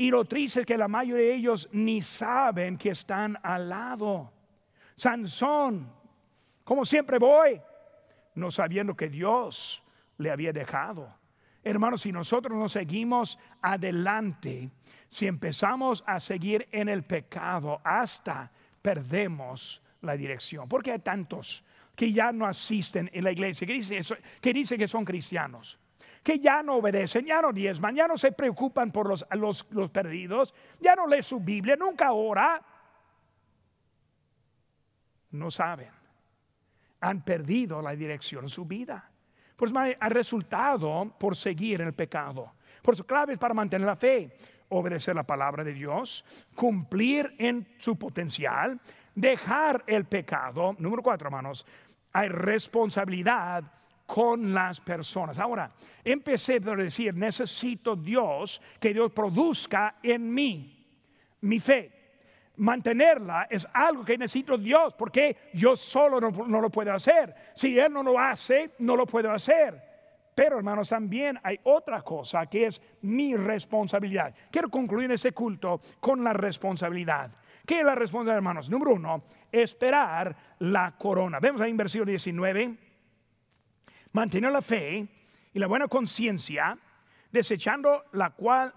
y 0.00 0.10
lo 0.10 0.24
triste 0.24 0.60
es 0.60 0.66
que 0.66 0.78
la 0.78 0.88
mayoría 0.88 1.26
de 1.26 1.34
ellos 1.34 1.68
ni 1.72 2.00
saben 2.00 2.78
que 2.78 2.88
están 2.88 3.38
al 3.42 3.68
lado. 3.68 4.32
Sansón, 4.94 5.92
como 6.64 6.86
siempre 6.86 7.18
voy, 7.18 7.60
no 8.36 8.50
sabiendo 8.50 8.94
que 8.96 9.10
Dios 9.10 9.84
le 10.16 10.30
había 10.30 10.54
dejado. 10.54 11.14
Hermanos, 11.62 12.00
si 12.00 12.12
nosotros 12.12 12.56
no 12.56 12.66
seguimos 12.66 13.38
adelante, 13.60 14.70
si 15.06 15.26
empezamos 15.26 16.02
a 16.06 16.18
seguir 16.18 16.66
en 16.72 16.88
el 16.88 17.02
pecado, 17.02 17.78
hasta 17.84 18.50
perdemos 18.80 19.82
la 20.00 20.16
dirección. 20.16 20.66
Porque 20.66 20.92
hay 20.92 21.00
tantos 21.00 21.62
que 21.94 22.10
ya 22.10 22.32
no 22.32 22.46
asisten 22.46 23.10
en 23.12 23.22
la 23.22 23.32
iglesia, 23.32 23.66
que 23.66 23.74
dicen 23.74 24.02
que, 24.40 24.52
dice 24.54 24.78
que 24.78 24.88
son 24.88 25.04
cristianos 25.04 25.78
que 26.22 26.38
ya 26.38 26.62
no 26.62 26.76
obedecen, 26.76 27.24
ya 27.24 27.40
no 27.40 27.52
diezman, 27.52 27.94
ya 27.94 28.06
no 28.06 28.16
se 28.16 28.32
preocupan 28.32 28.90
por 28.90 29.08
los, 29.08 29.26
los, 29.30 29.90
perdidos, 29.90 30.54
ya 30.80 30.94
no 30.94 31.06
leen 31.06 31.22
su 31.22 31.40
Biblia, 31.40 31.76
nunca 31.76 32.12
ora. 32.12 32.60
No 35.30 35.50
saben. 35.50 35.88
Han 37.00 37.22
perdido 37.22 37.80
la 37.80 37.92
dirección 37.92 38.44
de 38.44 38.50
su 38.50 38.66
vida. 38.66 39.08
Pues 39.56 39.72
ha 39.74 40.08
resultado 40.08 41.14
por 41.18 41.36
seguir 41.36 41.80
en 41.80 41.88
el 41.88 41.94
pecado. 41.94 42.52
Por 42.82 42.94
eso, 42.94 43.06
claves 43.06 43.38
para 43.38 43.54
mantener 43.54 43.86
la 43.86 43.96
fe, 43.96 44.36
obedecer 44.68 45.14
la 45.14 45.22
palabra 45.22 45.64
de 45.64 45.72
Dios, 45.72 46.24
cumplir 46.54 47.34
en 47.38 47.66
su 47.78 47.98
potencial, 47.98 48.80
dejar 49.14 49.84
el 49.86 50.06
pecado. 50.06 50.74
Número 50.78 51.02
cuatro, 51.02 51.28
hermanos, 51.28 51.66
hay 52.12 52.28
responsabilidad 52.28 53.64
con 54.12 54.52
las 54.52 54.80
personas. 54.80 55.38
Ahora, 55.38 55.70
empecé 56.02 56.60
por 56.60 56.82
decir, 56.82 57.14
necesito 57.14 57.94
Dios, 57.94 58.60
que 58.80 58.92
Dios 58.92 59.12
produzca 59.12 59.98
en 60.02 60.34
mí 60.34 60.84
mi 61.42 61.60
fe. 61.60 61.92
Mantenerla 62.56 63.46
es 63.48 63.68
algo 63.72 64.04
que 64.04 64.18
necesito 64.18 64.58
Dios, 64.58 64.94
porque 64.94 65.36
yo 65.54 65.76
solo 65.76 66.20
no, 66.20 66.60
lo 66.60 66.70
puedo 66.70 66.92
hacer. 66.92 67.32
Si 67.54 67.78
Él 67.78 67.92
no 67.92 68.02
lo 68.02 68.18
hace, 68.18 68.72
no 68.80 68.96
lo 68.96 69.06
puedo 69.06 69.30
hacer. 69.30 69.80
Pero 70.34 70.56
hermanos, 70.56 70.88
también 70.88 71.38
hay 71.44 71.60
otra 71.62 72.02
cosa 72.02 72.46
que 72.46 72.66
es 72.66 72.82
mi 73.02 73.36
responsabilidad. 73.36 74.34
Quiero 74.50 74.68
concluir 74.70 75.12
ese 75.12 75.30
culto 75.30 75.80
con 76.00 76.24
la 76.24 76.32
responsabilidad. 76.32 77.30
¿Qué 77.64 77.78
es 77.78 77.84
la 77.84 77.94
responsabilidad, 77.94 78.38
hermanos? 78.38 78.68
Número 78.68 78.94
uno, 78.94 79.22
esperar 79.52 80.34
la 80.58 80.96
corona. 80.98 81.38
Vemos 81.38 81.60
ahí 81.60 81.70
en 81.70 81.76
versículo 81.76 82.06
19 82.06 82.89
mantener 84.12 84.52
la 84.52 84.62
fe 84.62 85.06
y 85.52 85.58
la 85.58 85.66
buena 85.66 85.88
conciencia, 85.88 86.76
desechando 87.30 88.04
la 88.12 88.30
cual 88.30 88.72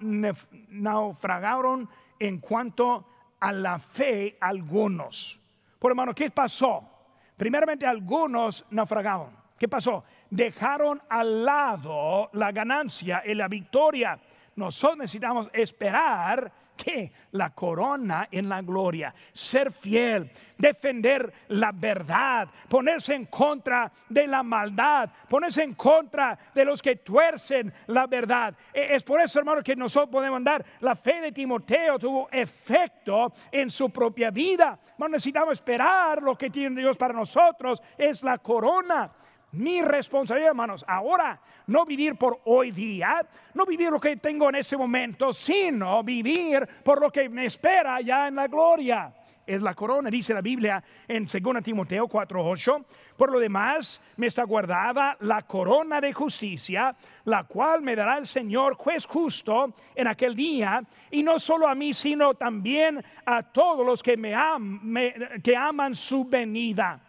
naufragaron 0.69 1.89
en 2.19 2.39
cuanto 2.39 3.07
a 3.39 3.51
la 3.51 3.79
fe 3.79 4.37
algunos. 4.39 5.39
Por 5.79 5.91
hermano, 5.91 6.13
¿qué 6.13 6.29
pasó? 6.29 6.89
Primeramente 7.35 7.85
algunos 7.85 8.65
naufragaron. 8.69 9.43
¿Qué 9.57 9.67
pasó? 9.67 10.03
Dejaron 10.29 11.01
al 11.09 11.45
lado 11.45 12.29
la 12.33 12.51
ganancia 12.51 13.23
y 13.25 13.33
la 13.33 13.47
victoria. 13.47 14.19
Nosotros 14.55 14.99
necesitamos 14.99 15.49
esperar 15.53 16.51
que 16.75 17.11
la 17.31 17.51
corona 17.51 18.27
en 18.31 18.49
la 18.49 18.61
gloria, 18.61 19.13
ser 19.31 19.71
fiel, 19.71 20.29
defender 20.57 21.33
la 21.49 21.71
verdad, 21.71 22.47
ponerse 22.67 23.13
en 23.15 23.25
contra 23.25 23.91
de 24.09 24.27
la 24.27 24.43
maldad, 24.43 25.09
ponerse 25.29 25.63
en 25.63 25.73
contra 25.73 26.37
de 26.53 26.65
los 26.65 26.81
que 26.81 26.97
tuercen 26.97 27.73
la 27.87 28.07
verdad. 28.07 28.55
E, 28.73 28.95
es 28.95 29.03
por 29.03 29.21
eso, 29.21 29.39
hermano, 29.39 29.61
que 29.63 29.75
nosotros 29.75 30.11
podemos 30.11 30.43
dar 30.43 30.63
la 30.81 30.95
fe 30.95 31.21
de 31.21 31.31
Timoteo 31.31 31.99
tuvo 31.99 32.29
efecto 32.31 33.33
en 33.51 33.69
su 33.69 33.89
propia 33.89 34.31
vida. 34.31 34.77
No 34.97 35.07
necesitamos 35.07 35.53
esperar 35.53 36.21
lo 36.21 36.37
que 36.37 36.49
tiene 36.49 36.81
Dios 36.81 36.97
para 36.97 37.13
nosotros, 37.13 37.81
es 37.97 38.23
la 38.23 38.37
corona 38.37 39.11
mi 39.53 39.81
responsabilidad, 39.81 40.49
hermanos, 40.49 40.83
ahora 40.87 41.39
no 41.67 41.85
vivir 41.85 42.15
por 42.15 42.41
hoy 42.45 42.71
día, 42.71 43.23
no 43.53 43.65
vivir 43.65 43.91
lo 43.91 43.99
que 43.99 44.17
tengo 44.17 44.49
en 44.49 44.55
ese 44.55 44.75
momento, 44.75 45.31
sino 45.31 46.03
vivir 46.03 46.67
por 46.83 46.99
lo 46.99 47.11
que 47.11 47.29
me 47.29 47.45
espera 47.45 48.01
ya 48.01 48.27
en 48.27 48.35
la 48.35 48.47
gloria. 48.47 49.13
Es 49.45 49.61
la 49.61 49.75
corona, 49.75 50.09
dice 50.09 50.33
la 50.33 50.41
Biblia 50.41 50.83
en 51.07 51.25
2 51.25 51.63
Timoteo 51.63 52.07
4:8. 52.07 52.85
Por 53.15 53.31
lo 53.31 53.39
demás, 53.39 54.01
me 54.15 54.27
está 54.27 54.43
guardada 54.43 55.17
la 55.19 55.43
corona 55.43 56.01
de 56.01 56.13
justicia, 56.13 56.95
la 57.25 57.43
cual 57.43 57.83
me 57.83 57.95
dará 57.95 58.17
el 58.17 58.25
Señor, 58.25 58.75
juez 58.75 59.05
justo, 59.05 59.75
en 59.93 60.07
aquel 60.07 60.35
día, 60.35 60.81
y 61.11 61.21
no 61.21 61.37
solo 61.37 61.67
a 61.67 61.75
mí, 61.75 61.93
sino 61.93 62.33
también 62.33 63.03
a 63.25 63.43
todos 63.43 63.85
los 63.85 64.01
que 64.01 64.17
me, 64.17 65.13
que 65.43 65.55
aman 65.55 65.93
su 65.93 66.25
venida 66.25 66.99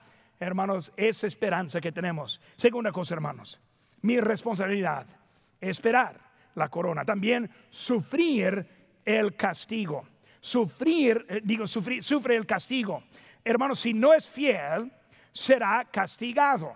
hermanos, 0.47 0.93
esa 0.97 1.27
esperanza 1.27 1.81
que 1.81 1.93
tenemos. 1.93 2.41
Segunda 2.57 2.93
cosa, 2.93 3.15
hermanos, 3.15 3.61
mi 4.03 4.21
responsabilidad, 4.21 5.07
esperar 5.61 6.21
la 6.55 6.69
corona. 6.69 7.05
También 7.05 7.51
sufrir 7.71 8.67
el 9.05 9.35
castigo. 9.35 10.07
Sufrir, 10.41 11.25
eh, 11.29 11.41
digo, 11.43 11.67
sufrir, 11.67 12.03
sufre 12.03 12.37
el 12.37 12.47
castigo. 12.47 13.05
Hermanos, 13.43 13.81
si 13.81 13.95
no 13.95 14.13
es 14.13 14.29
fiel, 14.29 14.93
será 15.33 15.87
castigado. 15.91 16.75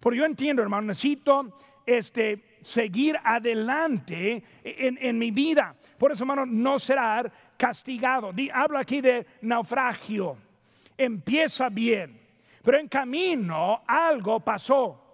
Porque 0.00 0.18
yo 0.18 0.24
entiendo, 0.24 0.62
hermano, 0.62 0.88
necesito 0.88 1.56
este, 1.86 2.58
seguir 2.62 3.16
adelante 3.22 4.42
en, 4.64 4.98
en, 5.00 5.18
mi 5.18 5.30
vida. 5.30 5.74
Por 5.98 6.12
eso, 6.12 6.24
hermano, 6.24 6.46
no 6.46 6.78
será 6.78 7.30
castigado. 7.56 8.32
habla 8.52 8.80
aquí 8.80 9.00
de 9.00 9.26
naufragio. 9.42 10.36
Empieza 10.96 11.68
bien 11.68 12.19
pero 12.62 12.78
en 12.78 12.88
camino 12.88 13.82
algo 13.86 14.40
pasó. 14.40 15.10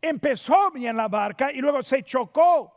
Empezó 0.00 0.70
bien 0.70 0.96
la 0.96 1.08
barca 1.08 1.52
y 1.52 1.58
luego 1.58 1.82
se 1.82 2.02
chocó. 2.02 2.72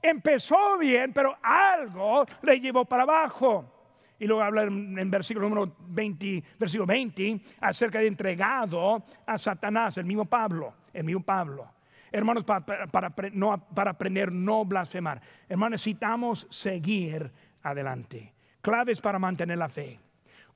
Empezó 0.00 0.78
bien, 0.78 1.12
pero 1.12 1.36
algo 1.42 2.24
le 2.42 2.60
llevó 2.60 2.84
para 2.84 3.02
abajo. 3.02 3.74
Y 4.18 4.26
luego 4.26 4.42
habla 4.42 4.62
en, 4.64 5.10
versículo 5.10 5.48
número 5.48 5.76
20, 5.78 6.42
versículo 6.58 6.86
20, 6.86 7.40
acerca 7.60 8.00
de 8.00 8.08
entregado 8.08 9.04
a 9.26 9.38
Satanás, 9.38 9.96
el 9.96 10.04
mismo 10.04 10.24
Pablo, 10.24 10.74
el 10.92 11.04
mismo 11.04 11.22
Pablo. 11.22 11.70
Hermanos, 12.10 12.44
para, 12.44 12.86
para, 12.86 13.10
para 13.10 13.90
aprender 13.90 14.32
no 14.32 14.64
blasfemar. 14.64 15.20
Hermanos, 15.48 15.72
necesitamos 15.72 16.46
seguir 16.50 17.30
adelante. 17.62 18.32
Claves 18.60 19.00
para 19.00 19.18
mantener 19.18 19.58
la 19.58 19.68
fe. 19.68 20.00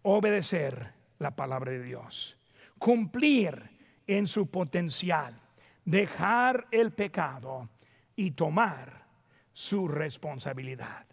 Obedecer 0.03 0.92
la 1.18 1.30
palabra 1.30 1.70
de 1.70 1.82
Dios 1.82 2.36
cumplir 2.83 3.70
en 4.09 4.26
su 4.26 4.51
potencial, 4.51 5.41
dejar 5.85 6.66
el 6.72 6.91
pecado 6.91 7.68
y 8.16 8.33
tomar 8.33 9.07
su 9.53 9.87
responsabilidad. 9.87 11.07